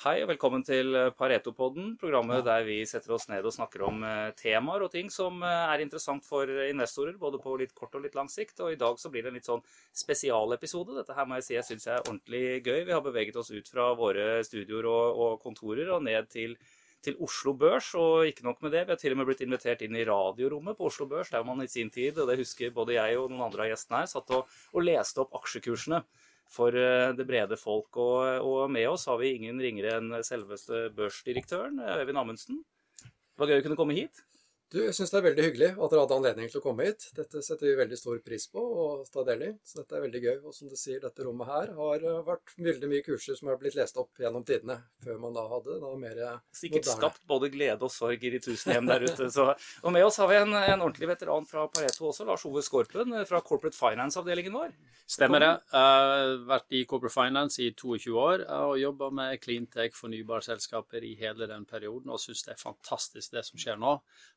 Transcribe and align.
Hei 0.00 0.22
og 0.22 0.30
velkommen 0.30 0.62
til 0.64 0.94
Pareto-podden, 1.12 1.90
programmet 2.00 2.46
der 2.46 2.62
vi 2.64 2.78
setter 2.88 3.12
oss 3.12 3.26
ned 3.28 3.44
og 3.44 3.52
snakker 3.52 3.82
om 3.84 3.98
eh, 4.08 4.30
temaer 4.32 4.86
og 4.86 4.88
ting 4.94 5.10
som 5.12 5.42
eh, 5.44 5.64
er 5.74 5.82
interessant 5.84 6.24
for 6.24 6.48
investorer, 6.48 7.18
både 7.20 7.36
på 7.42 7.52
litt 7.60 7.74
kort 7.76 7.98
og 7.98 8.06
litt 8.06 8.16
lang 8.16 8.30
sikt. 8.32 8.62
Og 8.64 8.72
i 8.72 8.78
dag 8.80 8.96
så 8.96 9.10
blir 9.12 9.26
det 9.26 9.28
en 9.28 9.36
litt 9.36 9.50
sånn 9.50 9.60
spesialepisode. 9.92 10.96
Dette 10.96 11.18
her 11.18 11.28
må 11.28 11.36
jeg 11.36 11.44
si 11.44 11.56
jeg 11.58 11.66
syns 11.66 11.84
er 11.90 12.00
ordentlig 12.00 12.62
gøy. 12.62 12.78
Vi 12.88 12.94
har 12.96 13.04
beveget 13.04 13.36
oss 13.42 13.52
ut 13.52 13.68
fra 13.68 13.90
våre 13.98 14.40
studioer 14.48 14.88
og, 14.88 15.20
og 15.26 15.36
kontorer 15.44 15.92
og 15.92 16.00
ned 16.08 16.32
til, 16.32 16.56
til 17.04 17.20
Oslo 17.20 17.52
Børs. 17.60 17.92
Og 18.00 18.30
ikke 18.30 18.48
nok 18.48 18.64
med 18.64 18.72
det, 18.78 18.86
vi 18.86 18.96
har 18.96 19.02
til 19.04 19.18
og 19.18 19.20
med 19.20 19.28
blitt 19.28 19.44
invitert 19.44 19.84
inn 19.84 20.00
i 20.00 20.08
radiorommet 20.08 20.80
på 20.80 20.88
Oslo 20.88 21.10
Børs, 21.12 21.34
der 21.36 21.44
man 21.44 21.60
i 21.60 21.68
sin 21.68 21.92
tid, 21.92 22.16
og 22.16 22.32
det 22.32 22.40
husker 22.40 22.72
både 22.72 22.96
jeg 22.96 23.20
og 23.20 23.28
noen 23.28 23.50
andre 23.50 23.68
av 23.68 23.74
gjestene 23.74 24.00
her, 24.00 24.12
satt 24.16 24.32
og, 24.32 24.48
og 24.72 24.88
leste 24.88 25.26
opp 25.26 25.36
aksjekursene 25.42 26.00
for 26.50 26.74
eh, 26.76 27.12
det 27.16 27.26
brede 27.28 27.58
folk. 27.60 27.96
Og, 28.00 28.46
og, 28.46 28.64
med 28.72 28.88
oss 28.90 29.06
har 29.10 29.20
vi 29.20 29.34
ingen 29.36 29.60
ringere 29.62 29.98
enn 30.00 30.18
selveste 30.26 30.88
børsdirektøren, 30.96 31.80
Øyvind 32.00 32.20
Amundsen. 32.20 32.60
Det 33.00 33.44
var 33.44 33.52
gøy 33.52 33.62
å 33.62 33.66
kunne 33.68 33.78
komme 33.78 33.96
hit. 33.96 34.24
Du, 34.70 34.76
jeg 34.84 34.94
syns 34.94 35.10
det 35.10 35.16
er 35.18 35.24
veldig 35.24 35.44
hyggelig 35.48 35.68
at 35.72 35.90
dere 35.90 36.02
hadde 36.04 36.16
anledning 36.20 36.50
til 36.50 36.60
å 36.60 36.62
komme 36.62 36.84
hit. 36.86 37.08
Dette 37.16 37.40
setter 37.42 37.66
vi 37.66 37.72
veldig 37.80 37.96
stor 37.98 38.20
pris 38.22 38.44
på 38.52 38.62
og 38.62 39.08
ta 39.10 39.24
del 39.26 39.40
i, 39.42 39.48
så 39.66 39.80
dette 39.80 39.96
er 39.98 40.04
veldig 40.04 40.20
gøy. 40.22 40.36
Og 40.46 40.54
som 40.54 40.70
du 40.70 40.76
sier, 40.78 41.00
dette 41.02 41.26
rommet 41.26 41.50
her 41.50 41.72
har 41.74 42.04
eh, 42.06 42.20
vært 42.28 42.52
veldig 42.54 42.90
mye 42.92 43.02
kurser 43.02 43.34
som 43.34 43.50
har 43.50 43.58
blitt 43.58 43.74
lest 43.74 43.98
opp 43.98 44.22
gjennom 44.22 44.44
tidene, 44.46 44.76
før 45.02 45.18
man 45.24 45.34
da 45.34 45.42
hadde 45.50 45.80
da 45.82 45.90
mer 45.98 46.20
Sikkert 46.54 46.84
moderne. 46.84 47.00
skapt 47.00 47.26
både 47.32 47.50
glede 47.50 47.88
og 47.88 47.90
sorg 47.90 48.22
i 48.22 48.32
de 48.36 48.42
tusen 48.44 48.76
hjem 48.76 48.92
der 48.92 49.08
ute. 49.08 49.26
Så. 49.34 49.48
Og 49.82 49.96
med 49.96 50.06
oss 50.06 50.20
har 50.22 50.30
vi 50.30 50.38
en, 50.38 50.54
en, 50.54 50.86
ordentlig 50.86 51.10
veteran 51.16 51.50
fra 51.50 51.66
Pareto 51.74 52.06
også, 52.12 52.28
Lars 52.30 52.46
Ove 52.46 52.62
Skorpen 52.62 53.18
eh, 53.18 53.26
fra 53.26 53.42
Corporate 53.42 53.74
Finance-avdelingen 53.74 54.54
vår. 54.54 54.70
Stemmer 55.10 55.42
det. 55.42 55.50
Jeg 55.74 55.82
har 55.82 56.36
vært 56.46 56.78
i 56.78 56.84
Corporate 56.86 57.16
Finance 57.16 57.58
i 57.58 57.72
22 57.74 58.14
år 58.14 58.46
og 58.54 58.78
jobba 58.78 59.10
med 59.18 59.42
cleantech, 59.42 59.98
fornybarselskaper 59.98 61.02
i 61.10 61.16
hele 61.18 61.50
den 61.50 61.66
perioden, 61.66 62.14
og 62.14 62.22
syns 62.22 62.46
det 62.46 62.54
er 62.54 62.62
fantastisk 62.62 63.34
det 63.34 63.42
som 63.50 63.58
skjer 63.58 63.82
nå. 63.82 63.96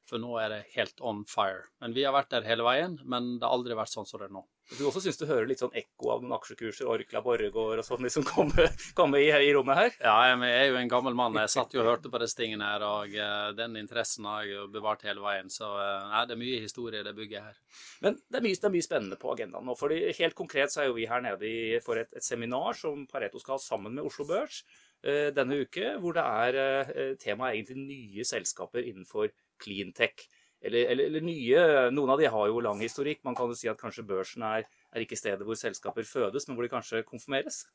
For 0.10 0.23
nå 0.24 0.40
er 0.42 0.50
det 0.56 0.64
helt 0.78 1.04
on 1.04 1.24
fire. 1.30 1.68
Men 1.84 1.96
vi 1.96 2.08
har 2.08 2.16
vært 2.16 2.32
der 2.34 2.48
hele 2.48 2.66
veien, 2.66 2.98
men 3.04 3.36
det 3.38 3.48
har 3.48 3.56
aldri 3.60 3.78
vært 3.78 3.94
sånn 3.94 4.10
som 4.10 4.24
det 4.24 4.32
er 4.32 4.38
nå. 4.40 4.48
Du 4.72 4.86
også 4.88 5.02
syns 5.04 5.20
du 5.20 5.26
hører 5.28 5.48
litt 5.50 5.60
sånn 5.60 5.74
ekko 5.76 6.14
av 6.14 6.22
noen 6.24 6.34
aksjekurser, 6.38 6.88
Orkla 6.88 7.20
Borregaard 7.22 7.82
og 7.82 7.86
sånn, 7.86 8.08
som 8.14 8.24
kommer 8.26 8.70
komme 8.98 9.20
i, 9.20 9.28
i, 9.28 9.52
rommet 9.54 9.78
her? 9.80 9.98
Ja, 10.00 10.14
jeg 10.32 10.54
er 10.56 10.70
jo 10.72 10.78
en 10.80 10.92
gammel 10.92 11.18
mann. 11.20 11.36
Jeg 11.44 11.52
satt 11.52 11.76
jo 11.76 11.82
og 11.84 11.90
hørte 11.90 12.12
på 12.12 12.22
disse 12.24 12.40
tingene 12.40 12.70
her, 12.72 12.86
og 12.88 13.12
uh, 13.12 13.52
den 13.58 13.76
interessen 13.82 14.30
har 14.30 14.46
jeg 14.48 14.56
jo 14.56 14.70
bevart 14.72 15.04
hele 15.06 15.22
veien. 15.24 15.52
Så 15.52 15.68
uh, 15.68 16.08
nei, 16.14 16.24
det 16.30 16.38
er 16.38 16.42
mye 16.46 16.64
historie 16.64 17.04
det 17.06 17.16
bygget 17.18 17.50
her. 17.50 17.60
Men 18.06 18.18
det 18.24 18.40
er 18.40 18.48
mye, 18.48 18.62
det 18.64 18.70
er 18.70 18.76
mye 18.78 18.88
spennende 18.88 19.20
på 19.20 19.36
agendaen 19.36 19.68
nå. 19.68 19.76
for 19.78 19.94
Helt 20.24 20.40
konkret 20.40 20.74
så 20.74 20.84
er 20.84 20.90
jo 20.90 20.98
vi 20.98 21.10
her 21.12 21.22
nede 21.26 21.84
for 21.84 22.00
et, 22.00 22.10
et 22.16 22.26
seminar 22.26 22.80
som 22.80 23.04
Pareto 23.12 23.44
skal 23.44 23.58
ha 23.58 23.62
sammen 23.62 24.00
med 24.00 24.08
Oslo 24.08 24.26
Børs 24.32 24.64
uh, 25.04 25.30
denne 25.36 25.60
uke, 25.68 25.98
hvor 26.00 26.16
det 26.16 26.24
er 26.24 27.18
temaet 27.22 27.60
egentlig 27.60 27.84
nye 27.84 28.28
selskaper 28.32 28.88
innenfor 28.88 29.28
cleantech. 29.64 30.28
Eller, 30.64 30.88
eller, 30.94 31.10
eller, 31.10 31.24
nye. 31.28 31.64
Noen 31.92 32.14
av 32.14 32.22
de 32.22 32.30
har 32.32 32.48
jo 32.48 32.62
lang 32.64 32.80
historikk. 32.84 33.20
Man 33.28 33.36
kan 33.36 33.52
jo 33.52 33.58
si 33.58 33.68
at 33.68 33.80
kanskje 33.80 34.06
børsen 34.08 34.46
er, 34.48 34.68
er 34.96 35.04
ikke 35.04 35.20
stedet 35.20 35.44
hvor 35.44 35.60
selskaper 35.60 36.08
fødes, 36.08 36.48
men 36.48 36.56
hvor 36.56 36.64
de 36.64 36.72
kanskje 36.72 37.04
konfirmeres. 37.08 37.66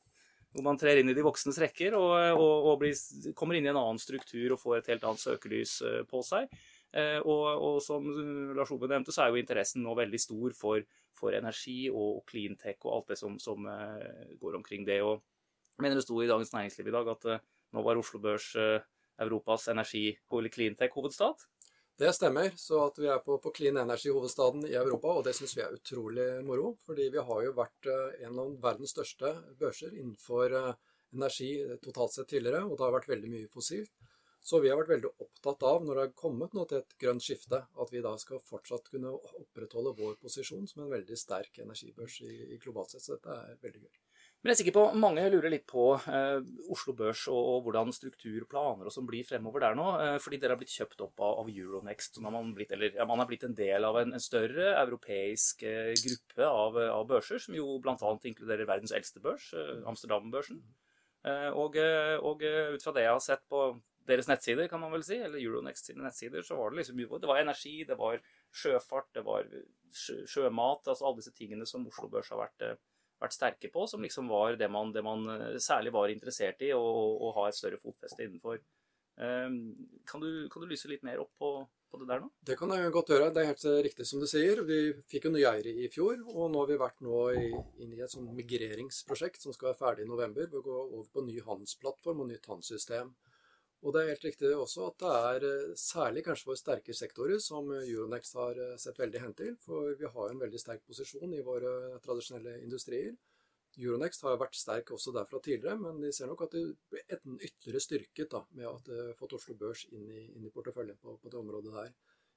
Hvor 0.49 0.65
man 0.65 0.79
trer 0.81 0.97
inn 0.97 1.11
i 1.11 1.13
de 1.13 1.21
voksnes 1.21 1.59
rekker 1.61 1.93
og, 1.93 2.15
og, 2.33 2.69
og 2.71 2.79
blir, 2.81 2.95
kommer 3.37 3.59
inn 3.59 3.67
i 3.67 3.69
en 3.69 3.77
annen 3.77 4.01
struktur 4.01 4.55
og 4.55 4.61
får 4.61 4.79
et 4.79 4.89
helt 4.95 5.05
annet 5.05 5.21
søkelys 5.21 5.75
eh, 5.85 5.99
på 6.09 6.23
seg. 6.25 6.49
Eh, 6.97 7.19
og, 7.21 7.45
og, 7.53 7.75
som 7.85 8.07
Lars 8.57 8.73
Ove 8.73 8.89
nevnte, 8.89 9.13
så 9.13 9.27
er 9.27 9.29
jo 9.29 9.43
interessen 9.43 9.85
nå 9.85 9.93
veldig 9.99 10.21
stor 10.23 10.55
for, 10.57 10.81
for 11.13 11.37
energi 11.37 11.83
og, 11.93 12.23
cleantech 12.31 12.81
og 12.87 12.95
alt 12.95 13.13
det 13.13 13.19
som, 13.21 13.37
som 13.37 13.69
eh, 13.69 14.33
går 14.41 14.57
omkring 14.57 14.89
det. 14.89 14.97
Og 15.05 15.21
jeg 15.75 15.85
mener 15.85 16.01
det 16.01 16.07
sto 16.07 16.17
i 16.17 16.31
Dagens 16.31 16.55
Næringsliv 16.57 16.89
i 16.89 16.97
dag 16.97 17.13
at 17.13 17.29
nå 17.69 17.85
var 17.85 18.01
Oslo 18.01 18.17
Børs 18.23 18.49
Europas 19.21 19.69
energi- 19.69 20.17
eller 20.33 20.49
cleantech-hovedstad. 20.49 21.45
Det 21.99 22.13
stemmer. 22.15 22.53
Så 22.55 22.77
at 22.85 22.99
vi 23.01 23.09
er 23.11 23.19
på, 23.23 23.35
på 23.43 23.51
clean 23.55 23.77
energy-hovedstaden 23.81 24.63
i 24.69 24.77
Europa, 24.79 25.17
og 25.19 25.25
det 25.27 25.33
syns 25.35 25.57
vi 25.57 25.65
er 25.65 25.73
utrolig 25.75 26.27
moro. 26.47 26.71
Fordi 26.85 27.09
vi 27.11 27.25
har 27.29 27.41
jo 27.43 27.55
vært 27.57 27.89
eh, 27.91 28.21
en 28.27 28.39
av 28.39 28.53
verdens 28.63 28.93
største 28.95 29.33
børser 29.59 29.97
innenfor 29.97 30.55
eh, 30.61 30.69
energi 31.17 31.49
totalt 31.83 32.15
sett 32.15 32.29
tidligere, 32.31 32.63
og 32.63 32.77
det 32.77 32.85
har 32.85 32.95
vært 32.95 33.11
veldig 33.11 33.33
mye 33.33 33.51
fossilt. 33.51 33.91
Så 34.39 34.61
vi 34.63 34.69
har 34.71 34.79
vært 34.79 34.93
veldig 34.93 35.11
opptatt 35.25 35.65
av, 35.67 35.81
når 35.83 35.97
det 35.97 36.03
har 36.05 36.15
kommet 36.21 36.55
nå 36.55 36.63
til 36.69 36.79
et 36.79 36.95
grønt 37.03 37.25
skifte, 37.25 37.59
at 37.67 37.91
vi 37.91 38.03
da 38.05 38.13
skal 38.21 38.39
fortsatt 38.47 38.87
kunne 38.93 39.11
opprettholde 39.17 39.97
vår 39.99 40.15
posisjon 40.23 40.69
som 40.71 40.85
en 40.85 40.93
veldig 40.93 41.19
sterk 41.19 41.59
energibørs 41.65 42.21
i, 42.23 42.31
i 42.55 42.61
globalt 42.63 42.95
sett. 42.95 43.03
Så 43.03 43.17
dette 43.17 43.35
er 43.35 43.59
veldig 43.65 43.83
gøy. 43.83 43.99
Men 44.39 44.53
jeg 44.53 44.55
er 44.55 44.59
sikker 44.61 44.75
på 44.77 44.83
mange 44.95 45.23
lurer 45.33 45.51
litt 45.51 45.65
på 45.67 45.85
eh, 46.07 46.37
Oslo 46.71 46.93
Børs 46.95 47.25
og, 47.27 47.35
og, 47.37 47.57
hvordan 47.65 47.89
struktur, 47.91 48.45
planer 48.47 48.87
og 48.87 48.93
sånn 48.95 49.07
blir 49.09 49.25
fremover 49.27 49.65
der 49.65 49.75
nå. 49.75 49.87
Eh, 49.99 50.15
fordi 50.23 50.37
dere 50.39 50.55
har 50.55 50.61
blitt 50.61 50.71
kjøpt 50.71 51.01
opp 51.03 51.19
av, 51.19 51.41
av 51.41 51.49
Euronext. 51.51 52.21
Man, 52.23 52.53
blitt, 52.55 52.71
eller, 52.71 52.93
ja, 52.95 53.07
man 53.09 53.19
har 53.19 53.27
blitt 53.27 53.43
en 53.43 53.57
del 53.57 53.83
av 53.83 53.99
en, 53.99 54.13
en 54.15 54.23
større 54.23 54.69
europeisk 54.79 55.65
eh, 55.67 55.91
gruppe 55.99 56.47
av, 56.47 56.79
av, 56.85 57.03
børser, 57.09 57.41
som 57.43 57.57
jo 57.57 57.75
bl.a. 57.83 57.97
inkluderer 58.31 58.69
verdens 58.69 58.95
eldste 58.95 59.19
børs, 59.25 59.49
eh, 59.59 59.81
Amsterdam-børsen. 59.91 60.61
Eh, 61.27 61.49
og, 61.51 61.75
eh, 61.75 62.15
og 62.23 62.45
ut 62.47 62.85
fra 62.85 62.93
det 62.95 63.03
jeg 63.03 63.15
har 63.17 63.25
sett 63.25 63.43
på 63.51 63.65
deres 64.07 64.31
nettsider, 64.31 64.69
kan 64.71 64.79
man 64.79 64.95
vel 64.95 65.03
si, 65.03 65.17
eller 65.19 65.43
Euronext 65.43 65.91
sine 65.91 66.05
nettsider, 66.05 66.47
så 66.47 66.55
var 66.55 66.71
det 66.71 66.79
liksom 66.79 67.03
Det 67.19 67.27
var 67.27 67.41
energi, 67.43 67.83
det 67.83 67.99
var 67.99 68.23
sjøfart, 68.55 69.11
det 69.19 69.25
var 69.27 69.51
sjø, 69.91 70.23
sjømat, 70.31 70.87
altså 70.87 71.09
alle 71.09 71.19
disse 71.19 71.35
tingene 71.35 71.67
som 71.67 71.83
Oslo 71.91 72.07
Børs 72.07 72.31
har 72.31 72.39
vært 72.39 72.79
vært 73.19 73.35
sterke 73.35 73.71
på, 73.73 73.85
som 73.91 74.03
liksom 74.03 74.29
var 74.31 74.57
det 74.59 74.69
man, 74.71 74.93
det 74.95 75.03
man 75.05 75.25
eh, 75.35 75.57
særlig 75.63 75.93
var 75.95 76.11
interessert 76.13 76.61
i, 76.65 76.73
å 76.75 77.33
ha 77.35 77.47
et 77.47 77.57
større 77.57 77.79
fotfeste 77.81 78.25
innenfor. 78.25 78.61
Ehm, 79.19 79.75
kan 80.05 80.21
du, 80.21 80.47
kan 80.49 80.63
du, 80.63 80.69
lyse 80.69 80.87
litt 80.87 81.03
mer 81.03 81.19
opp 81.19 81.31
på, 81.39 81.49
på, 81.91 81.99
det 81.99 82.07
der 82.07 82.21
nå? 82.23 82.29
Det 82.47 82.55
kan 82.59 82.71
jeg 82.71 82.91
godt 82.95 83.11
gjøre. 83.11 83.31
Det 83.35 83.43
er 83.43 83.49
helt 83.51 83.65
riktig 83.85 84.07
som 84.07 84.23
du 84.23 84.27
sier. 84.31 84.61
Vi 84.67 84.79
fikk 85.11 85.27
jo 85.27 85.33
nye 85.35 85.49
eiere 85.51 85.73
i 85.83 85.89
fjor, 85.91 86.21
og 86.31 86.53
nå 86.53 86.61
har 86.63 86.69
vi 86.69 86.79
vært 86.79 87.03
nå 87.03 87.23
inn 87.35 87.95
i 87.97 87.99
et 87.99 88.13
sånn 88.13 88.29
migreringsprosjekt 88.37 89.43
som 89.43 89.55
skal 89.55 89.73
være 89.73 89.81
ferdig 89.81 90.07
i 90.07 90.11
november. 90.11 90.47
Vi 90.47 90.63
går 90.63 90.79
over 90.85 91.09
på 91.11 91.25
ny 91.27 91.39
handelsplattform 91.43 92.23
og 92.23 92.31
nytt 92.31 92.47
handelssystem. 92.47 93.11
Og 93.79 93.95
det 93.95 94.01
er 94.01 94.09
helt 94.11 94.25
riktig 94.27 94.49
også 94.51 94.89
at 94.89 94.97
det 94.99 95.11
er 95.15 95.45
eh, 95.47 95.75
særlig 95.79 96.23
kanskje 96.25 96.49
for 96.49 96.59
sterke 96.59 96.95
sektorer 96.95 97.39
som 97.43 97.69
Euronext 97.77 98.35
har 98.35 98.59
eh, 98.59 98.75
sett 98.81 98.99
veldig 98.99 99.21
hen 99.23 99.35
til. 99.39 99.55
For 99.63 99.93
vi 99.99 100.09
har 100.15 100.31
en 100.33 100.41
veldig 100.41 100.59
sterk 100.59 100.83
posisjon 100.87 101.35
i 101.37 101.43
våre 101.45 101.99
tradisjonelle 102.03 102.57
industrier. 102.65 103.15
Euronext 103.79 104.25
har 104.25 104.39
vært 104.41 104.57
sterk 104.59 104.91
også 104.91 105.13
derfra 105.15 105.39
tidligere, 105.39 105.77
men 105.79 106.01
de 106.03 106.11
ser 106.11 106.27
nok 106.27 106.43
at 106.43 106.55
det 106.57 106.63
blir 106.91 107.05
ytterligere 107.47 107.83
styrket 107.85 108.31
da, 108.33 108.41
med 108.57 108.67
at 108.67 108.89
de 108.89 109.17
fått 109.19 109.37
Oslo 109.37 109.55
Børs 109.55 109.85
inn 109.93 110.09
i, 110.09 110.25
inn 110.35 110.47
i 110.47 110.51
porteføljen 110.51 110.97
på, 110.99 111.15
på, 111.21 111.31
det 111.31 111.39
området 111.39 111.75
der. 111.77 111.93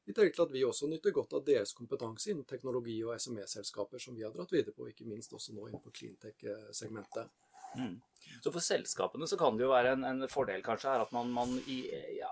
I 0.06 0.14
tillegg 0.14 0.36
til 0.36 0.44
at 0.44 0.53
vi 0.54 0.64
også 0.66 0.91
nyter 0.91 1.14
godt 1.14 1.34
av 1.38 1.44
deres 1.47 1.74
kompetanse 1.78 2.30
innen 2.30 2.47
teknologi 2.47 2.98
og 3.06 3.19
SME-selskaper 3.19 4.03
som 4.03 4.19
vi 4.19 4.26
har 4.26 4.34
dratt 4.34 4.54
videre 4.54 4.74
på, 4.76 4.86
ikke 4.91 5.09
minst 5.09 5.34
også 5.34 5.54
nå 5.56 5.66
innenfor 5.70 5.94
cleantech-segmentet. 5.98 7.30
Mm. 7.78 8.00
Så 8.43 8.50
for 8.50 8.65
selskapene 8.65 9.27
så 9.28 9.37
kan 9.38 9.56
det 9.59 9.66
jo 9.66 9.72
være 9.72 9.94
en, 9.97 10.05
en 10.06 10.27
fordel 10.31 10.62
kanskje 10.66 10.91
her 10.91 11.05
at 11.05 11.12
man, 11.15 11.31
man 11.34 11.53
i, 11.71 11.78
ja, 12.16 12.31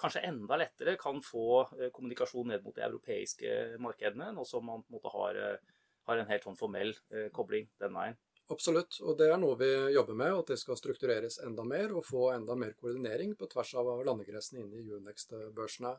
kanskje 0.00 0.22
enda 0.28 0.56
lettere 0.60 0.96
kan 1.00 1.20
få 1.24 1.62
eh, 1.78 1.90
kommunikasjon 1.92 2.48
ned 2.52 2.64
mot 2.64 2.76
de 2.76 2.84
europeiske 2.86 3.56
markedene, 3.82 4.30
nå 4.36 4.46
som 4.48 4.64
man 4.66 4.84
på 4.84 4.92
en 4.92 4.98
måte 4.98 5.12
har, 5.14 5.40
eh, 5.44 5.78
har 6.08 6.20
en 6.20 6.30
helt 6.30 6.46
sånn 6.48 6.58
formell 6.60 6.94
eh, 7.12 7.28
kobling 7.34 7.68
den 7.82 7.96
veien. 7.96 8.18
Absolutt, 8.50 8.96
og 9.06 9.14
det 9.18 9.28
er 9.30 9.38
noe 9.38 9.54
vi 9.60 9.68
jobber 9.94 10.16
med, 10.18 10.32
at 10.34 10.48
det 10.50 10.58
skal 10.58 10.78
struktureres 10.78 11.38
enda 11.46 11.62
mer 11.62 11.92
og 11.94 12.02
få 12.02 12.32
enda 12.34 12.56
mer 12.58 12.72
koordinering 12.78 13.36
på 13.38 13.46
tvers 13.52 13.76
av 13.78 13.92
landegrensene 14.08 14.64
inne 14.64 14.80
i 14.80 14.96
Unext-børsene. 14.96 15.92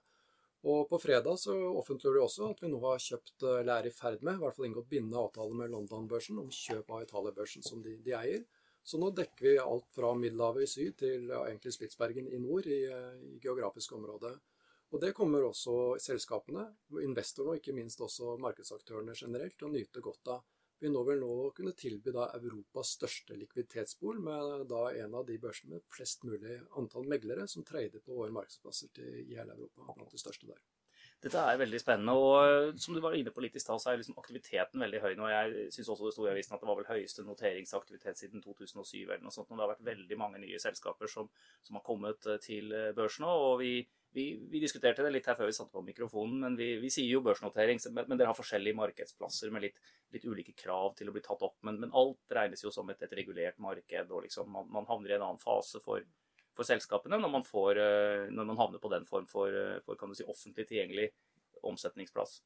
Og 0.67 0.89
på 0.89 0.99
fredag 1.01 1.39
så 1.41 1.55
offentliggjorde 1.79 2.19
vi 2.19 2.25
også 2.25 2.49
at 2.51 2.59
vi 2.61 2.69
nå 2.69 2.81
har 2.83 2.99
kjøpt, 3.01 3.37
eller 3.45 3.71
er 3.77 3.87
i 3.87 3.93
ferd 3.95 4.19
med, 4.21 4.35
i 4.35 4.43
hvert 4.43 4.57
fall 4.57 4.67
inngått 4.67 4.91
bindende 4.91 5.21
avtale 5.23 5.55
med 5.57 5.71
London-børsen 5.73 6.41
om 6.43 6.51
kjøp 6.53 6.91
av 6.91 7.05
Italia-børsen 7.07 7.65
som 7.65 7.81
de, 7.85 7.95
de 8.03 8.13
eier. 8.19 8.43
Så 8.83 8.97
nå 8.97 9.11
dekker 9.15 9.45
vi 9.45 9.57
alt 9.61 9.89
fra 9.93 10.13
Middelhavet 10.17 10.65
i 10.65 10.69
syd 10.69 10.95
til 11.03 11.29
egentlig 11.35 11.73
Spitsbergen 11.75 12.27
i 12.27 12.39
nord 12.41 12.65
i, 12.67 12.81
i 12.87 13.37
geografisk 13.43 13.93
område. 13.97 14.33
Og 14.91 14.99
det 14.99 15.13
kommer 15.15 15.45
også 15.47 15.75
selskapene, 16.03 16.65
investorene 17.05 17.53
og 17.53 17.61
ikke 17.61 17.75
minst 17.77 18.01
også 18.03 18.35
markedsaktørene 18.43 19.15
generelt 19.15 19.55
til 19.59 19.69
å 19.69 19.71
nyte 19.75 20.03
godt 20.03 20.33
av. 20.33 20.41
Vi 20.81 20.89
nå 20.89 21.03
vil 21.05 21.21
nå 21.21 21.33
kunne 21.55 21.75
tilby 21.77 22.11
da 22.15 22.25
Europas 22.39 22.95
største 22.97 23.37
likviditetsbol, 23.37 24.19
med 24.25 24.65
da 24.71 24.87
en 24.97 25.13
av 25.19 25.27
de 25.27 25.37
børsene 25.39 25.77
med 25.77 25.85
flest 25.93 26.25
mulig 26.25 26.57
antall 26.81 27.05
meglere 27.07 27.45
som 27.47 27.63
trader 27.63 28.01
på 28.01 28.17
våre 28.17 28.33
markedsplasser 28.33 28.89
til, 28.97 29.19
i 29.21 29.37
hele 29.37 29.53
Europa, 29.53 29.85
blant 29.93 30.11
de 30.11 30.21
største 30.23 30.49
der. 30.49 30.63
Dette 31.21 31.37
er 31.37 31.59
veldig 31.61 31.79
spennende. 31.81 32.13
og 32.17 32.35
eh, 32.41 32.73
Som 32.81 32.95
du 32.97 33.01
var 33.03 33.13
inne 33.17 33.33
på 33.33 33.43
litt 33.43 33.55
i 33.55 33.61
stad, 33.61 33.81
så 33.81 33.91
er 33.91 34.01
liksom 34.01 34.17
aktiviteten 34.17 34.81
veldig 34.81 35.01
høy 35.03 35.13
nå. 35.19 35.29
Jeg 35.29 35.69
syns 35.75 35.91
også 35.93 36.07
det 36.07 36.13
sto 36.15 36.25
i 36.25 36.31
avisen 36.33 36.55
at 36.57 36.63
det 36.63 36.69
var 36.69 36.79
vel 36.79 36.89
høyeste 36.89 37.25
noteringsaktivitet 37.27 38.17
siden 38.23 38.41
2007. 38.41 39.03
eller 39.03 39.21
noe 39.21 39.33
sånt, 39.35 39.51
og 39.51 39.57
Det 39.57 39.65
har 39.65 39.73
vært 39.75 39.89
veldig 39.91 40.17
mange 40.17 40.41
nye 40.41 40.61
selskaper 40.61 41.11
som, 41.11 41.29
som 41.61 41.77
har 41.77 41.85
kommet 41.85 42.25
eh, 42.25 42.41
til 42.41 42.71
børsen, 42.71 42.97
børs 43.01 43.19
nå. 43.21 43.29
og 43.29 43.53
vi, 43.61 43.71
vi, 44.13 44.25
vi, 44.49 44.59
diskuterte 44.63 45.05
det 45.05 45.11
litt 45.13 45.27
her 45.29 45.37
før 45.37 45.47
vi 45.49 45.55
satte 45.55 45.73
på 45.73 45.83
mikrofonen, 45.85 46.41
men 46.43 46.57
vi, 46.57 46.73
vi 46.81 46.89
sier 46.93 47.09
jo 47.13 47.21
børsnotering. 47.25 47.79
Men, 47.91 48.07
men, 48.09 48.17
dere 48.17 48.31
har 48.33 48.37
forskjellige 48.37 48.79
markedsplasser 48.81 49.53
med 49.53 49.67
litt, 49.67 49.77
litt, 50.15 50.25
ulike 50.25 50.57
krav 50.57 50.97
til 50.97 51.11
å 51.11 51.15
bli 51.15 51.23
tatt 51.25 51.45
opp. 51.45 51.59
Men, 51.67 51.77
men 51.83 51.93
alt 51.93 52.33
regnes 52.33 52.65
jo 52.65 52.73
som 52.73 52.89
et, 52.89 53.05
et 53.05 53.15
regulert 53.21 53.61
marked, 53.61 54.09
og 54.09 54.25
liksom 54.25 54.49
man, 54.51 54.67
man 54.73 54.89
havner 54.89 55.13
i 55.13 55.19
en 55.19 55.29
annen 55.29 55.41
fase 55.41 55.83
for 55.85 56.01
for 56.57 56.67
selskapene 56.67 57.19
når 57.21 57.33
man, 57.33 57.45
får, 57.47 57.81
eh, 57.81 58.29
når 58.31 58.47
man, 58.47 58.59
havner 58.59 58.83
på 58.83 58.91
den 58.93 59.05
form 59.09 59.27
for, 59.29 59.55
for 59.85 59.99
kan 59.99 60.11
du 60.11 60.17
si, 60.17 60.27
offentlig 60.27 60.67
tilgjengelig 60.69 61.11
omsetningsplass. 61.67 62.39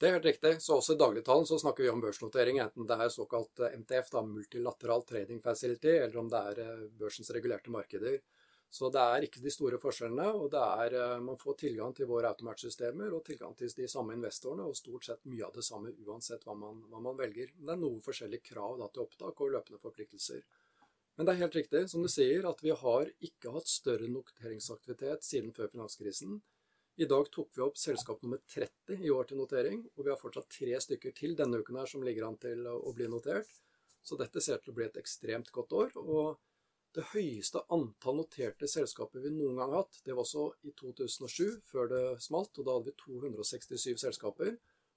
Det 0.00 0.08
er 0.08 0.16
helt 0.16 0.26
riktig. 0.26 0.54
Så 0.64 0.78
også 0.80 0.96
i 0.96 1.00
dagligtalen 1.00 1.46
så 1.46 1.58
snakker 1.60 1.84
vi 1.84 1.92
om 1.92 2.00
børsnotering, 2.02 2.58
enten 2.62 2.88
det 2.88 2.96
er 2.96 3.12
såkalt 3.12 3.62
MTF, 3.68 4.10
da, 4.10 4.24
multilateral 4.26 5.04
trading 5.06 5.42
facility, 5.44 5.92
eller 6.00 6.22
om 6.22 6.30
det 6.32 6.40
er 6.50 6.86
børsens 6.98 7.30
regulerte 7.36 7.70
markeder. 7.70 8.18
Så 8.70 8.86
det 8.94 9.02
er 9.02 9.24
ikke 9.26 9.42
de 9.42 9.50
store 9.50 9.78
forskjellene. 9.82 10.28
og 10.30 10.50
det 10.54 10.60
er, 10.62 10.94
eh, 10.94 11.20
Man 11.20 11.36
får 11.36 11.54
tilgang 11.58 11.94
til 11.94 12.06
våre 12.06 12.28
automatsystemer 12.28 13.12
og 13.12 13.24
tilgang 13.24 13.56
til 13.56 13.68
de 13.68 13.88
samme 13.88 14.14
investorene, 14.14 14.62
og 14.62 14.76
stort 14.76 15.04
sett 15.04 15.24
mye 15.26 15.44
av 15.44 15.52
det 15.52 15.64
samme 15.64 15.92
uansett 16.06 16.44
hva 16.44 16.54
man, 16.54 16.84
hva 16.88 17.00
man 17.00 17.16
velger. 17.16 17.50
Det 17.58 17.72
er 17.74 17.76
noen 17.76 18.00
forskjellige 18.00 18.46
krav 18.52 18.78
da, 18.78 18.88
til 18.88 19.02
opptak 19.02 19.40
og 19.40 19.50
løpende 19.50 19.80
forpliktelser. 19.80 20.42
Men 21.16 21.26
det 21.26 21.32
er 21.34 21.42
helt 21.42 21.56
riktig, 21.58 21.82
som 21.92 22.04
du 22.04 22.08
sier, 22.08 22.46
at 22.48 22.62
vi 22.64 22.72
har 22.82 23.10
ikke 23.20 23.52
hatt 23.54 23.68
større 23.68 24.08
noteringsaktivitet 24.08 25.26
siden 25.26 25.52
før 25.56 25.72
finanskrisen. 25.72 26.38
I 27.00 27.08
dag 27.08 27.30
tok 27.32 27.50
vi 27.56 27.64
opp 27.64 27.78
selskap 27.80 28.22
nummer 28.22 28.40
30 28.52 29.04
i 29.06 29.10
år 29.14 29.28
til 29.28 29.40
notering, 29.40 29.82
og 29.96 30.04
vi 30.04 30.12
har 30.12 30.20
fortsatt 30.20 30.50
tre 30.52 30.78
stykker 30.84 31.14
til 31.16 31.36
denne 31.38 31.60
uken 31.60 31.80
her 31.80 31.90
som 31.90 32.04
ligger 32.04 32.28
an 32.28 32.38
til 32.40 32.66
å 32.68 32.92
bli 32.96 33.08
notert. 33.08 33.50
Så 34.02 34.16
dette 34.20 34.40
ser 34.44 34.60
til 34.60 34.72
å 34.72 34.78
bli 34.78 34.86
et 34.88 35.00
ekstremt 35.00 35.52
godt 35.54 35.76
år. 35.76 35.92
og 35.96 36.38
det 36.96 37.04
høyeste 37.12 37.60
antall 37.70 38.16
noterte 38.18 38.66
selskaper 38.66 39.22
vi 39.22 39.30
noen 39.30 39.60
gang 39.60 39.70
har 39.70 39.84
hatt, 39.84 40.00
det 40.02 40.14
var 40.16 40.24
også 40.24 40.48
i 40.66 40.72
2007, 40.74 41.60
før 41.62 41.90
det 41.92 42.02
smalt. 42.24 42.58
og 42.58 42.66
Da 42.66 42.74
hadde 42.74 42.90
vi 42.90 42.96
267 43.04 44.00
selskaper. 44.02 44.56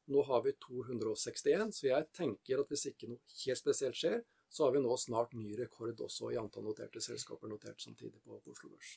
Nå 0.10 0.24
har 0.26 0.42
vi 0.44 0.56
261, 0.66 1.70
så 1.78 1.92
jeg 1.92 2.08
tenker 2.18 2.64
at 2.64 2.74
hvis 2.74 2.88
ikke 2.90 3.12
noe 3.12 3.38
helt 3.44 3.62
spesielt 3.62 4.00
skjer, 4.00 4.24
så 4.54 4.68
har 4.68 4.76
vi 4.76 4.84
nå 4.84 4.94
snart 5.02 5.34
ny 5.34 5.56
rekord 5.58 6.06
også 6.06 6.30
i 6.34 6.38
antall 6.38 6.68
noterte 6.68 7.02
selskaper 7.02 7.50
notert 7.50 7.82
samtidig 7.82 8.22
på, 8.22 8.38
på 8.38 8.54
Oslo 8.54 8.70
Børs. 8.70 8.96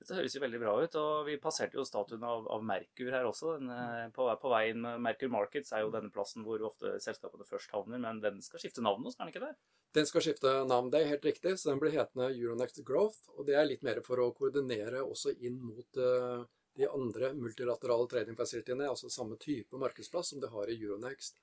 Dette 0.00 0.16
høres 0.16 0.32
jo 0.32 0.40
veldig 0.40 0.60
bra 0.62 0.74
ut. 0.80 0.94
og 0.96 1.26
Vi 1.28 1.36
passerte 1.40 1.76
jo 1.76 1.84
statuen 1.84 2.22
av, 2.24 2.46
av 2.52 2.62
Merkur 2.64 3.10
her 3.12 3.26
også. 3.28 3.56
Den, 3.58 3.72
eh, 3.74 4.06
på, 4.16 4.24
på 4.40 4.52
veien 4.52 4.80
med 4.80 5.02
Merkur 5.04 5.32
Markets 5.32 5.74
er 5.76 5.84
jo 5.84 5.92
denne 5.92 6.12
plassen 6.12 6.46
hvor 6.46 6.62
ofte 6.68 6.94
selskapene 7.04 7.44
først 7.48 7.74
havner. 7.76 8.00
Men 8.00 8.22
den 8.24 8.40
skal 8.44 8.62
skifte 8.62 8.84
navn 8.84 9.04
nå, 9.04 9.12
skal 9.12 9.28
den 9.28 9.34
ikke 9.34 9.44
det? 9.44 9.52
Den 9.96 10.08
skal 10.08 10.24
skifte 10.24 10.54
navn, 10.70 10.88
det 10.92 11.02
er 11.02 11.12
helt 11.12 11.28
riktig. 11.28 11.52
Så 11.60 11.72
den 11.72 11.82
blir 11.82 11.92
hetende 11.96 12.30
Euronext 12.32 12.80
Growth. 12.88 13.28
Og 13.36 13.44
det 13.48 13.58
er 13.60 13.68
litt 13.68 13.84
mer 13.84 14.00
for 14.06 14.24
å 14.24 14.30
koordinere 14.36 15.04
også 15.04 15.34
inn 15.36 15.60
mot 15.60 16.00
uh, 16.00 16.46
de 16.80 16.88
andre 16.88 17.34
multilaterale 17.36 18.08
trading 18.08 18.38
facilityene, 18.38 18.88
altså 18.88 19.12
samme 19.12 19.36
type 19.40 19.76
markedsplass 19.76 20.32
som 20.32 20.40
det 20.40 20.52
har 20.54 20.70
i 20.70 20.78
Euronext. 20.80 21.36